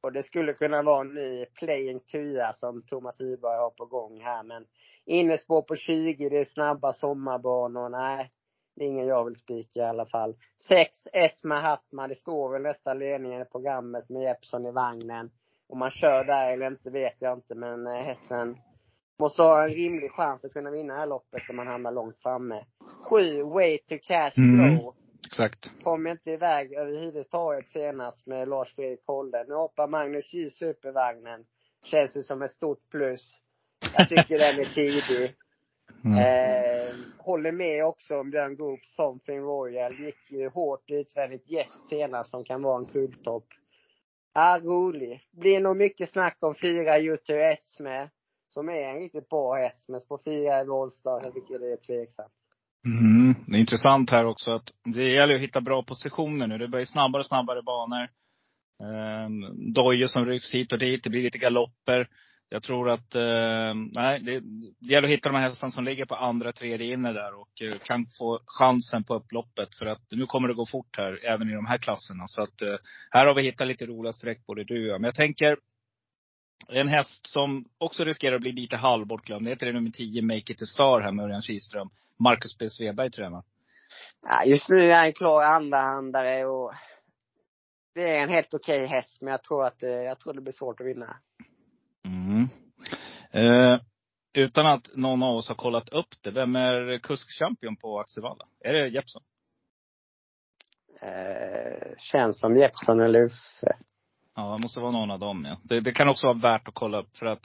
[0.00, 4.20] Och det skulle kunna vara en ny playing tua som Thomas Iberg har på gång
[4.20, 4.42] här.
[4.42, 4.66] Men
[5.04, 7.88] innespår på 20, det är snabba sommarbanor.
[7.88, 8.30] Nej,
[8.78, 10.34] det är ingen jag vill spika i alla fall.
[10.68, 12.08] Sex Esma Hatma.
[12.08, 15.30] Det står väl nästan ledningen i programmet med Jeppson i vagnen.
[15.68, 18.56] Om man kör där eller inte vet jag inte, men eh, hästen
[19.18, 22.22] måste ha en rimlig chans att kunna vinna det här loppet om man hamnar långt
[22.22, 22.64] framme.
[23.10, 24.78] Sju, Way to Cash Mm.
[24.78, 24.94] Flow.
[25.26, 25.70] Exakt.
[25.84, 29.44] Kom inte iväg överhuvudtaget senast med Lars Fredrik Holle.
[29.48, 31.44] Nu hoppar Magnus Ljus upp i vagnen.
[31.84, 33.40] Känns ju som ett stort plus.
[33.96, 35.34] Jag tycker den är tidig.
[36.04, 36.18] Mm.
[36.18, 40.00] Eh, håller med också om Björn Goops Something Royal.
[40.00, 43.46] Gick ju hårt utvändigt gäst senast som kan vara en kuggtopp.
[44.34, 45.20] Ja, rolig.
[45.32, 48.10] Blir nog mycket snack om fyra UTS med.
[48.48, 49.88] Som är en riktigt bra häst.
[49.88, 52.32] Men på fyra i Wallstar, jag tycker det är tveksamt.
[52.86, 53.34] Mm.
[53.46, 56.58] Det är intressant här också att det gäller att hitta bra positioner nu.
[56.58, 58.08] Det blir snabbare och snabbare banor.
[58.80, 61.04] Um, dojor som rycks hit och dit.
[61.04, 62.08] Det blir lite galopper.
[62.50, 64.40] Jag tror att, eh, nej, det,
[64.80, 67.62] det gäller att hitta de här hästarna som ligger på andra, tredje inne där och
[67.62, 69.74] eh, kan få chansen på upploppet.
[69.74, 72.26] För att nu kommer det gå fort här, även i de här klasserna.
[72.26, 72.76] Så att eh,
[73.10, 75.00] här har vi hittat lite roliga streck, både du och jag.
[75.00, 75.56] Men jag tänker,
[76.68, 79.46] en häst som också riskerar att bli lite halvbortglömd.
[79.46, 81.90] Det heter nummer 10, Make It A Star här med Örjan Kihlström.
[82.18, 82.70] Marcus B.
[82.70, 83.42] Svedberg tränar.
[84.22, 86.72] Ja, just nu är han klar andrahandare och
[87.94, 90.52] det är en helt okej häst, men jag tror att eh, jag tror det blir
[90.52, 91.16] svårt att vinna.
[92.04, 92.48] Mm.
[93.30, 93.80] Eh,
[94.32, 96.30] utan att någon av oss har kollat upp det.
[96.30, 98.44] Vem är kuskchampion på Axevalla?
[98.64, 99.22] Är det Jeppson?
[101.00, 103.76] Eh, känns som Jeppson eller Uffe.
[104.34, 105.58] Ja, det måste vara någon av dem ja.
[105.62, 107.42] Det, det kan också vara värt att kolla upp för att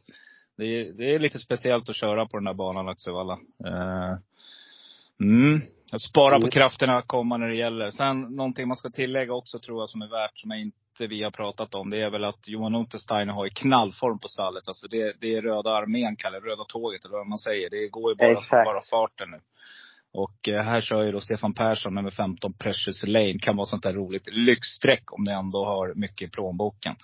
[0.57, 3.39] det är, det är lite speciellt att köra på den här banan Axevalla.
[3.65, 4.17] Eh,
[5.21, 5.61] mm.
[6.09, 7.91] Spara på krafterna komma när det gäller.
[7.91, 11.23] Sen någonting man ska tillägga också tror jag som är värt, som jag inte vi
[11.23, 11.89] har pratat om.
[11.89, 14.67] Det är väl att Johan Untersteiner har i knallform på stallet.
[14.67, 17.69] Alltså det, det är röda armén kallar det, röda tåget eller vad man säger.
[17.69, 18.65] Det går ju bara, Exakt.
[18.65, 19.39] bara farten nu.
[20.13, 23.39] Och eh, här kör ju då Stefan Persson med 15 Precious Lane.
[23.39, 26.95] Kan vara sånt där roligt lyxstreck om ni ändå har mycket i plånboken.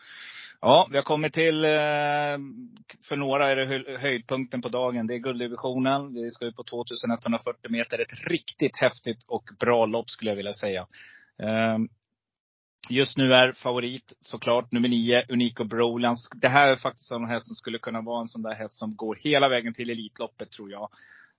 [0.61, 2.37] Ja, vi har kommit till, eh,
[3.07, 5.07] för några är det höjdpunkten på dagen.
[5.07, 6.13] Det är gulddivisionen.
[6.13, 8.01] Vi ska ut på 2140 meter.
[8.01, 10.87] Ett riktigt häftigt och bra lopp skulle jag vilja säga.
[11.43, 11.89] Ehm,
[12.89, 16.29] just nu är favorit såklart nummer nio, Unico Brolans.
[16.41, 18.95] Det här är faktiskt en häst som skulle kunna vara en sån där häst som
[18.95, 20.89] går hela vägen till Elitloppet tror jag.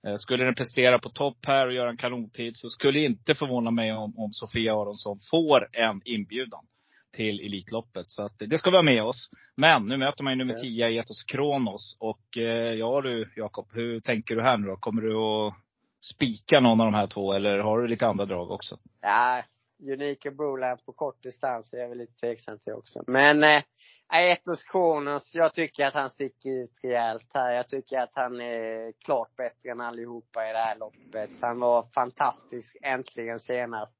[0.07, 3.35] Eh, skulle den prestera på topp här och göra en kanontid så skulle det inte
[3.35, 6.65] förvåna mig om, om Sofia Aronsson får en inbjudan
[7.13, 8.11] till Elitloppet.
[8.11, 9.31] Så att det ska vi ha med oss.
[9.57, 10.61] Men nu möter man ju nummer Ja.
[10.61, 11.97] 10, Etos Kronos.
[12.01, 14.77] Och eh, ja du Jakob, hur tänker du här nu då?
[14.77, 15.55] Kommer du att
[16.15, 18.79] spika någon av de här två eller har du lite andra drag också?
[19.01, 19.43] Ja,
[19.83, 23.03] Unika Broland på kort distans är jag väl lite tveksam till också.
[23.07, 23.63] Men eh,
[24.07, 27.53] Aetos Kronos, jag tycker att han sticker ut rejält här.
[27.53, 31.31] Jag tycker att han är klart bättre än allihopa i det här loppet.
[31.41, 34.00] Han var fantastisk äntligen senast.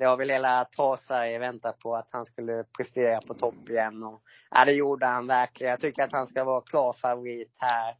[0.00, 4.22] Det har väl hela Travsverige väntat på att han skulle prestera på topp igen och
[4.50, 5.70] ja, det gjorde han verkligen.
[5.70, 7.96] Jag tycker att han ska vara klar favorit här.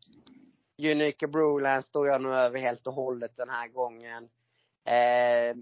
[0.79, 4.29] Unique Broland står jag nu över helt och hållet den här gången.
[4.85, 5.57] Eh,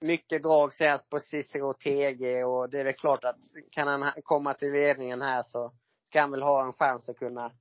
[0.00, 3.38] mycket drag senast på Cicero TG och det är väl klart att
[3.70, 5.72] kan han komma till ledningen här så
[6.04, 7.52] ska han väl ha en chans att kunna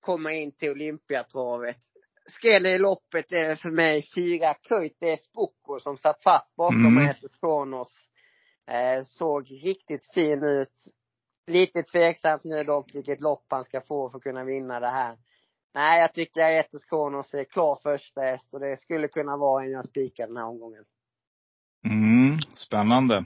[0.00, 1.89] komma in till Olympiatravet.
[2.30, 7.14] Skrällen i loppet är för mig fyra Köjte Spocco som satt fast bakom Mm.
[7.40, 8.08] Kronos.
[8.70, 10.74] Eh, såg riktigt fin ut.
[11.46, 15.16] Lite tveksamt nu dock vilket lopp han ska få för att kunna vinna det här.
[15.74, 19.70] Nej, jag tycker Aetos Kronos är klar första häst och det skulle kunna vara en
[19.70, 20.84] jag spikar den här omgången.
[21.84, 23.24] Mm, spännande.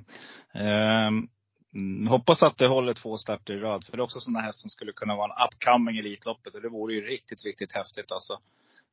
[1.74, 3.84] Mm, hoppas att det håller två starter i rad.
[3.84, 6.54] För det är också sådana här som skulle kunna vara en upcoming i Elitloppet.
[6.54, 8.38] Och det vore ju riktigt, riktigt häftigt alltså.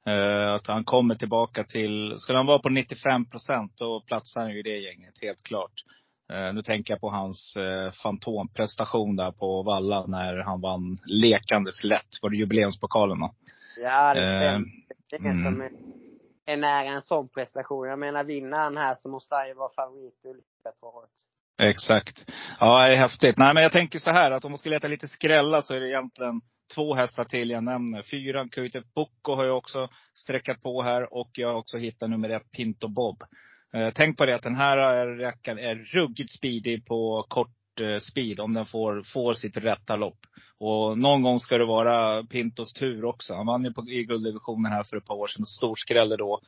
[0.07, 4.51] Eh, att han kommer tillbaka till, skulle han vara på 95 procent då platsar han
[4.51, 5.73] ju i det gänget, helt klart.
[6.33, 11.83] Eh, nu tänker jag på hans eh, fantomprestation där på Valla när han vann lekandes
[11.83, 12.09] lätt.
[12.21, 13.33] Var det jubileumspokalen va?
[13.83, 14.65] Ja, det stämmer.
[15.09, 15.43] Det är mm.
[15.43, 15.71] som är,
[16.45, 17.87] är nära en sån prestation.
[17.87, 21.09] Jag menar, vinner han här så måste han ju vara favorit i Olympiatravet.
[21.61, 22.31] Exakt.
[22.59, 23.37] Ja, det är häftigt.
[23.37, 25.79] Nej, men jag tänker så här att om man ska leta lite skrälla så är
[25.79, 26.41] det egentligen
[26.75, 28.01] två hästar till jag nämner.
[28.01, 32.29] Fyran Kuite Boko har jag också sträckat på här och jag har också hittat nummer
[32.29, 33.23] ett Pinto Bob.
[33.73, 38.39] Eh, tänk på det att den här rackaren är ruggigt speedig på kort eh, speed
[38.39, 40.19] om den får, får sitt rätta lopp.
[40.57, 43.33] Och någon gång ska det vara Pintos tur också.
[43.33, 45.45] Han vann ju på, i gulddivisionen här för ett par år sedan.
[45.45, 46.41] Storskrällde då.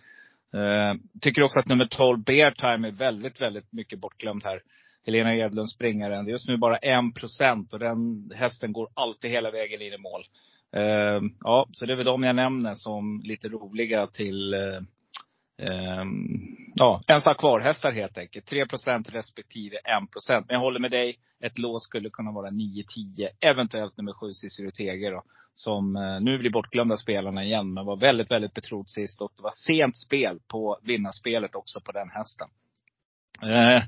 [0.54, 4.62] Eh, tycker också att nummer 12 Bear Time är väldigt, väldigt mycket bortglömd här.
[5.06, 6.26] Helena Edlund springaren.
[6.26, 9.94] Det är just nu bara en procent och den hästen går alltid hela vägen in
[9.94, 10.26] i mål.
[10.76, 14.82] Eh, ja, så det är väl de jag nämner som lite roliga till eh,
[15.58, 18.52] Um, ja, ensa kvar hästar helt enkelt.
[18.52, 19.84] 3% respektive 1
[20.28, 21.20] Men jag håller med dig.
[21.44, 23.28] Ett lås skulle kunna vara 9-10.
[23.40, 25.24] Eventuellt nummer 7 Cicero Teger då.
[25.54, 27.74] Som eh, nu blir bortglömda spelarna igen.
[27.74, 29.22] Men var väldigt, väldigt betrodd sist.
[29.22, 32.48] Och det var sent spel på vinnarspelet också på den hästen.
[33.42, 33.84] Eh,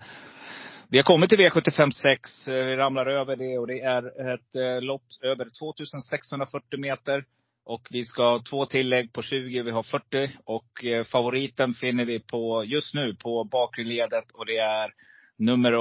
[0.96, 2.48] vi har kommit till V75 6.
[2.48, 7.26] Eh, vi ramlar över det och det är ett eh, lopp över 2640 meter.
[7.66, 10.32] Och vi ska ha två tillägg på 20, vi har 40.
[10.46, 14.32] Och eh, favoriten finner vi på, just nu på bakre ledet.
[14.34, 14.92] Och det är
[15.38, 15.74] nummer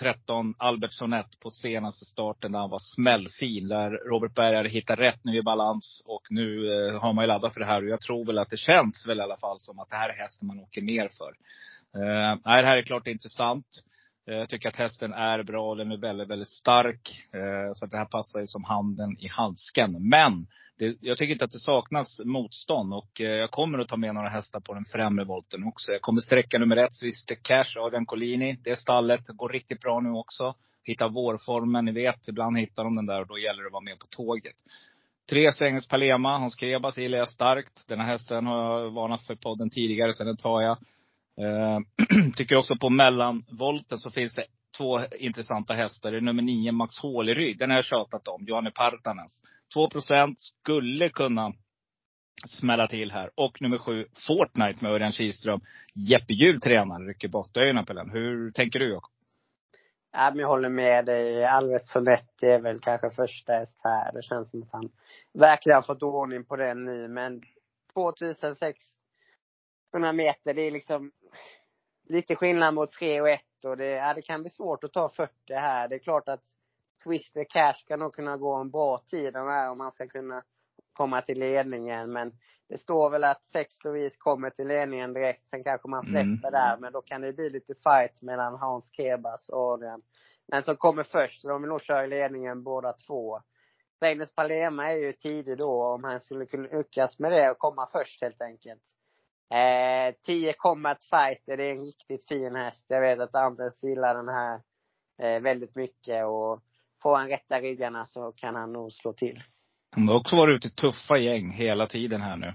[0.00, 3.68] 13, Albert Sonett, på senaste starten där han var smällfin.
[3.68, 6.02] Där Robert Bergare hittar rätt nu i balans.
[6.06, 7.82] Och nu eh, har man ju laddat för det här.
[7.82, 10.08] Och jag tror väl att det känns väl i alla fall som att det här
[10.08, 11.32] är hästen man åker ner för.
[12.00, 13.66] Eh, det här är klart intressant.
[14.28, 15.74] Eh, jag tycker att hästen är bra.
[15.74, 17.26] Den är väldigt, väldigt stark.
[17.32, 20.08] Eh, så att det här passar ju som handen i handsken.
[20.08, 20.46] Men
[20.78, 22.94] det, jag tycker inte att det saknas motstånd.
[22.94, 25.92] Och eh, jag kommer att ta med några hästar på den främre volten också.
[25.92, 28.58] Jag kommer sträcka nummer ett, Swister Cash, Adrian Collini.
[28.64, 30.54] Det stallet går riktigt bra nu också.
[30.84, 32.28] Hittar vårformen, ni vet.
[32.28, 34.56] Ibland hittar de den där och då gäller det att vara med på tåget.
[35.30, 37.88] Tre Strängnäs Palema, Hans Krebas gillar jag starkt.
[37.88, 40.78] Den här hästen har jag varnat för podden tidigare, så den tar jag.
[41.40, 41.78] Eh,
[42.36, 44.44] tycker också på mellanvolten så finns det
[44.78, 46.10] två intressanta hästar.
[46.10, 47.58] Det är nummer nio, Max Håleryd.
[47.58, 48.44] Den har jag tjatat om.
[48.44, 49.42] Johanne Partanas.
[49.76, 51.52] 2% skulle kunna
[52.46, 53.30] smälla till här.
[53.34, 55.60] Och nummer sju, Fortnite med Örjan Kihlström.
[56.08, 58.10] Jeppe Hjul tränar, rycker bottöarna på den.
[58.10, 59.10] Hur tänker du Jakob?
[60.12, 61.44] Ja, men jag håller med dig.
[61.44, 64.12] Alvet Soletti är väl kanske första häst här.
[64.12, 64.90] Det känns som att han
[65.34, 67.08] verkligen har fått ordning på den nu.
[67.08, 67.42] Men
[67.94, 68.78] 2006
[69.96, 71.12] 100 meter, det är liksom
[72.08, 75.08] lite skillnad mot 3 och 1 och det, ja, det kan bli svårt att ta
[75.08, 75.88] 40 här.
[75.88, 76.42] Det är klart att
[77.04, 80.42] Twister Cash ska nog kunna gå en bra tid här om man ska kunna
[80.92, 82.12] komma till ledningen.
[82.12, 82.32] Men
[82.68, 85.50] det står väl att sex Louise kommer till ledningen direkt.
[85.50, 86.52] Sen kanske man släpper mm.
[86.52, 86.76] där.
[86.80, 90.02] Men då kan det bli lite fight mellan Hans Kebas och Adrian.
[90.48, 93.40] Men som kommer först, så de vill nog köra i ledningen båda två.
[94.00, 97.88] Magnus Palema är ju tidig då om han skulle kunna lyckas med det och komma
[97.92, 98.82] först helt enkelt.
[99.54, 102.84] Eh, 10 Combat Fighter, det är en riktigt fin häst.
[102.88, 104.60] Jag vet att Anders gillar den här
[105.22, 106.60] eh, väldigt mycket och
[107.02, 109.42] får han rätta ryggarna så kan han nog slå till.
[109.96, 112.54] De har också varit ute i tuffa gäng hela tiden här nu.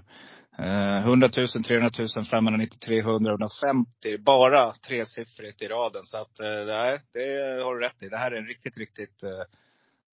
[0.58, 4.18] Eh, 100 000, 300 000, 593 300, 150.
[4.18, 6.02] Bara tresiffrigt i raden.
[6.04, 8.08] Så att, eh, det har du rätt i.
[8.08, 9.42] Det här är en riktigt, riktigt eh,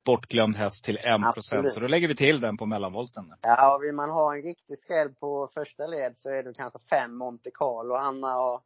[0.06, 1.74] bortglömd häst till 1 procent.
[1.74, 3.34] Så då lägger vi till den på mellanvolten.
[3.42, 6.80] Ja, och vill man ha en riktig skräll på första led så är det kanske
[6.90, 7.96] fem Monte Carlo.
[7.96, 8.62] Han har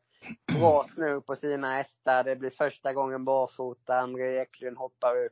[0.59, 2.23] bra snurr på sina hästar.
[2.23, 3.99] Det blir första gången barfota.
[3.99, 5.31] André Eklund hoppar upp.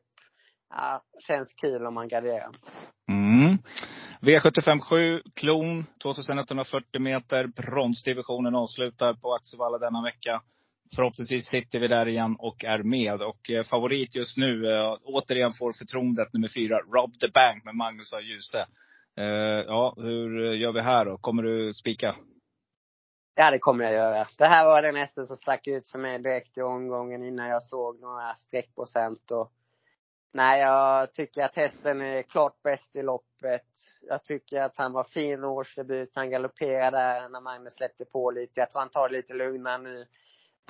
[0.69, 2.49] Ja, känns kul om man garderar.
[3.09, 3.57] Mm.
[4.21, 7.47] V75 7, klon, 2140 meter.
[7.47, 10.41] Bronsdivisionen avslutar på Axevalla denna vecka
[10.95, 13.21] förhoppningsvis sitter vi där igen och är med.
[13.21, 17.75] Och eh, favorit just nu, eh, återigen får förtroendet nummer fyra, Rob the Bank med
[17.75, 18.65] Magnus och Djuse.
[19.17, 19.25] Eh,
[19.67, 21.17] ja, hur eh, gör vi här då?
[21.17, 22.15] Kommer du spika?
[23.35, 24.27] Ja, det kommer jag göra.
[24.37, 27.63] Det här var den hästen som stack ut för mig direkt i omgången innan jag
[27.63, 29.31] såg några streckprocent.
[29.31, 29.51] Och,
[30.33, 33.67] nej, jag tycker att hästen är klart bäst i loppet.
[34.01, 36.11] Jag tycker att han var fin årsdebut.
[36.15, 38.59] Han galopperade där när Magnus släppte på lite.
[38.59, 40.05] Jag tror han tar det lite lugnare nu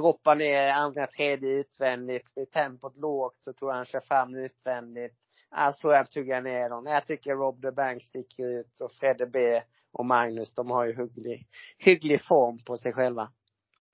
[0.02, 2.34] droppar ner andra, tredje utvändigt.
[2.34, 5.14] Blir tempot lågt så tror jag han kör fram utvändigt.
[5.50, 6.86] Alltså jag tuggar ner dem.
[6.86, 9.62] Jag tycker Rob the Bank sticker ut och Fredde B
[9.94, 11.48] och Magnus, de har ju hygglig,
[11.78, 13.30] hygglig form på sig själva.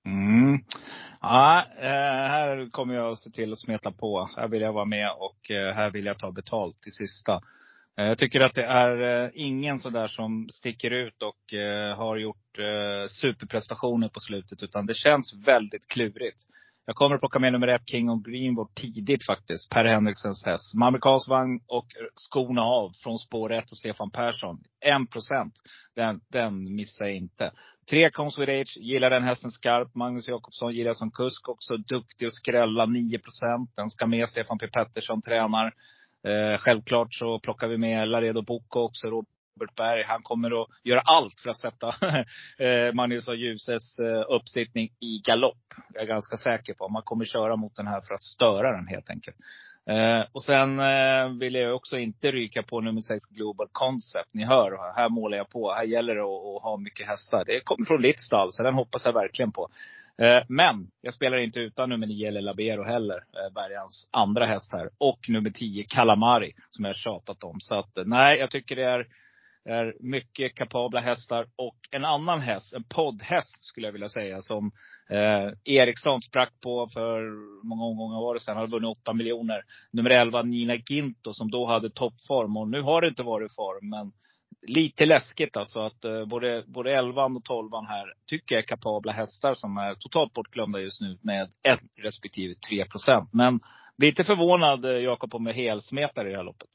[0.06, 0.58] Mm.
[1.20, 4.30] Ja, eh, här kommer jag att se till att smeta på.
[4.36, 7.40] Här vill jag vara med och eh, här vill jag ta betalt till sista.
[7.98, 12.16] Eh, jag tycker att det är eh, ingen sådär som sticker ut och eh, har
[12.16, 12.36] gjort
[13.10, 14.62] superprestationer på slutet.
[14.62, 16.38] Utan det känns väldigt klurigt.
[16.86, 19.70] Jag kommer att plocka med nummer ett, King of Greenwood, tidigt faktiskt.
[19.70, 20.74] Per Henriksens häst.
[20.74, 24.58] Med amerikansk vagn och skorna av från spår ett och Stefan Persson.
[24.80, 25.54] En procent.
[25.96, 27.52] Den, den missar jag inte.
[27.90, 29.94] Tre Comes with Age, gillar den hästen skarpt.
[29.94, 31.76] Magnus Jakobsson gillar som kusk också.
[31.76, 33.70] Duktig och skrälla, 9 procent.
[33.76, 34.28] Den ska med.
[34.28, 35.72] Stefan P Pettersson tränar.
[36.26, 40.02] Eh, självklart så plockar vi med Laredo Boko också, Robert Berg.
[40.02, 41.88] Han kommer att göra allt för att sätta
[42.64, 45.64] eh, Magnus och Ljuses eh, uppsittning i galopp.
[45.94, 46.88] Jag är ganska säker på.
[46.88, 49.36] Man kommer köra mot den här för att störa den helt enkelt.
[49.90, 54.28] Eh, och sen eh, vill jag också inte ryka på nummer 6 Global Concept.
[54.32, 55.72] Ni hör, här målar jag på.
[55.72, 57.44] Här gäller det att, att ha mycket hästar.
[57.46, 59.68] Det kommer från ditt stall, så den hoppas jag verkligen på.
[60.22, 63.16] Eh, men jag spelar inte utan nummer 9 eller Labero heller.
[63.16, 64.90] Eh, Bergans andra häst här.
[64.98, 67.56] Och nummer 10 Calamari som jag tjatat om.
[67.60, 69.06] Så att eh, nej, jag tycker det är
[69.68, 71.46] är mycket kapabla hästar.
[71.56, 74.70] Och en annan häst, en poddhäst skulle jag vilja säga, som
[75.10, 77.20] eh, Eriksson sprack på för
[77.66, 78.56] många omgångar var det sedan.
[78.56, 79.62] Han hade vunnit 8 miljoner.
[79.90, 82.56] Nummer 11, Nina Ginto, som då hade toppform.
[82.56, 84.12] Och nu har det inte varit form, men
[84.62, 89.12] lite läskigt alltså att eh, både, både 11 och 12 här tycker jag är kapabla
[89.12, 93.30] hästar som är totalt bortglömda just nu med 1 respektive 3 procent.
[93.32, 93.60] Men
[93.98, 96.68] lite förvånad eh, Jakob om jag helsmetar i det här loppet.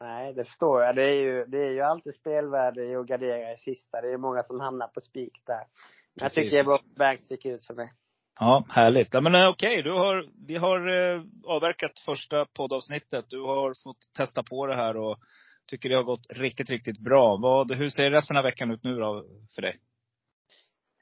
[0.00, 0.96] Nej, det förstår jag.
[0.96, 4.00] Det är ju, det är ju alltid spelvärde i att gardera i sista.
[4.00, 5.64] Det är många som hamnar på spik där.
[6.14, 7.92] Men jag tycker Bank sticker ut för mig.
[8.40, 9.14] Ja, härligt.
[9.14, 9.82] Ja, men eh, okej, okay.
[9.82, 13.24] du har, vi har eh, avverkat första poddavsnittet.
[13.28, 15.18] Du har fått testa på det här och
[15.72, 17.36] tycker det har gått riktigt, riktigt bra.
[17.36, 19.80] Vad, hur ser resten av veckan ut nu då för dig?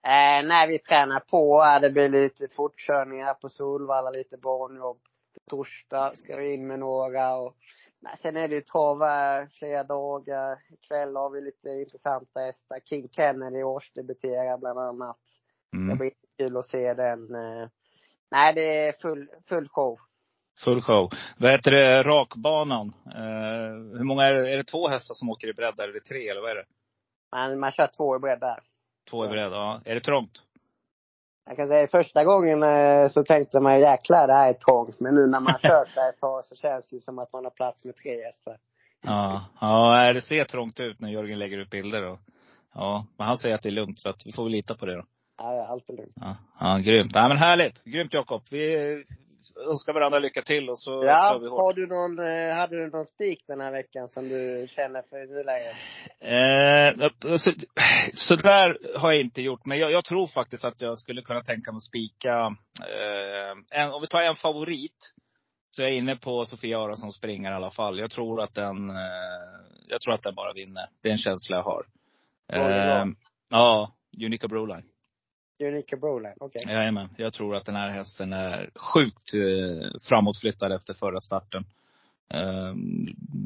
[0.04, 1.64] Eh, nej, vi tränar på.
[1.80, 5.00] Det blir lite fortkörningar på Solvalla, lite barnjobb.
[5.34, 7.56] På torsdag ska vi in med några och
[8.00, 8.98] nej, sen är det ju trav
[9.58, 10.58] flera dagar.
[10.72, 12.80] Ikväll har vi lite intressanta hästar.
[12.84, 15.18] King Kennedy årsdebuterar bland annat.
[15.76, 15.88] Mm.
[15.88, 17.34] Det blir kul att se den.
[17.34, 17.68] Eh.
[18.30, 19.98] Nej, det är full, full show.
[20.64, 21.11] Full show.
[21.38, 22.92] Vad heter det, rakbanan?
[23.06, 24.52] Eh, hur många är det?
[24.52, 25.88] Är det två hästar som åker i bredd där?
[25.88, 26.64] Är det tre eller vad är det?
[27.32, 28.61] Man, man kör två i bredd där.
[29.11, 29.80] Två i bredd, ja.
[29.84, 30.42] Är det trångt?
[31.46, 35.00] Jag kan säga första gången eh, så tänkte man jäklar det här är trångt.
[35.00, 37.50] Men nu när man kört där ett tag så känns det som att man har
[37.50, 38.56] plats med tre hästar.
[39.02, 42.18] Ja, ja det ser trångt ut när Jörgen lägger ut bilder och
[42.74, 44.86] Ja, men han säger att det är lugnt så att vi får väl lita på
[44.86, 45.04] det då.
[45.38, 46.12] Ja, allt är lugnt.
[46.14, 47.12] Ja, ja grymt.
[47.14, 47.84] Ja, men härligt.
[47.84, 48.42] Grymt Jakob.
[48.50, 49.04] Vi
[49.57, 51.61] önskar varandra lycka till och så ja, vi hårt.
[51.61, 55.26] Har du någon, eh, hade du någon spik den här veckan som du känner för
[55.26, 55.76] nuläget?
[56.20, 57.53] Eh, så,
[58.14, 59.66] så där har jag inte gjort.
[59.66, 63.90] Men jag, jag, tror faktiskt att jag skulle kunna tänka mig att spika, eh, en,
[63.90, 65.12] om vi tar en favorit.
[65.70, 67.98] Så jag är inne på Sofia Aronsson springer i alla fall.
[67.98, 68.96] Jag tror att den, eh,
[69.88, 70.88] jag tror att den bara vinner.
[71.03, 71.84] Det är en känsla jag har.
[72.53, 73.07] Eh,
[73.51, 73.92] ja,
[74.26, 74.84] Unica Broline.
[75.61, 76.62] Unika Broline, okej.
[76.62, 76.74] Okay.
[76.74, 77.08] Jajamän.
[77.16, 81.64] Jag tror att den här hästen är sjukt eh, framåtflyttad efter förra starten.
[82.34, 82.74] Eh,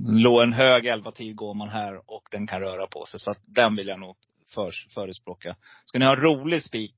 [0.08, 3.20] låg en hög 11-tid går man här och den kan röra på sig.
[3.20, 4.16] Så att den vill jag nog
[4.54, 5.56] för, förespråka.
[5.84, 6.94] Ska ni ha en rolig spik,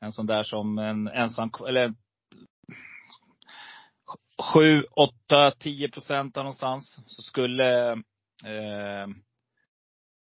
[0.00, 1.94] en sån där som en ensam, eller
[4.54, 7.00] 7, 8, 10 procent någonstans.
[7.06, 7.92] Så skulle
[8.44, 9.06] eh,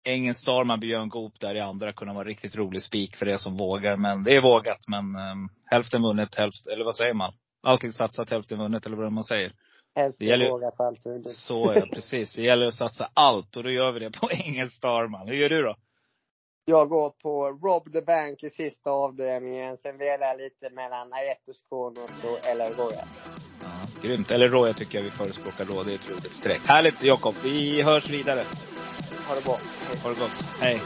[0.04, 3.56] Ängen Starman, Björn Goop där i andra kunna vara riktigt rolig spik för det som
[3.56, 3.96] vågar.
[3.96, 4.88] Men det är vågat.
[4.88, 7.32] Men um, hälften vunnet, hälften, eller vad säger man?
[7.62, 9.52] Allting satsat, hälften vunnet, eller vad man säger.
[9.94, 11.32] Hälften gäller, vågat, allt vunnet.
[11.32, 12.34] Så är det, precis.
[12.34, 15.28] Det gäller att satsa allt och då gör vi det på Ängen Starman.
[15.28, 15.76] Hur gör du då?
[16.64, 19.76] Jag går på Rob the Bank i sista avdelningen.
[19.76, 23.08] Sen velar jag lite mellan Aetos Kronos och El Royal.
[23.62, 23.68] Ja,
[24.02, 24.30] grymt.
[24.30, 25.82] Eller Royal tycker jag vi förespråkar då.
[25.82, 26.60] Det är ett roligt streck.
[26.66, 27.34] Härligt Jakob.
[27.42, 28.44] Vi hörs vidare.
[29.28, 29.58] Ha det bra.
[30.02, 30.30] Ha det gott.
[30.60, 30.80] Hej.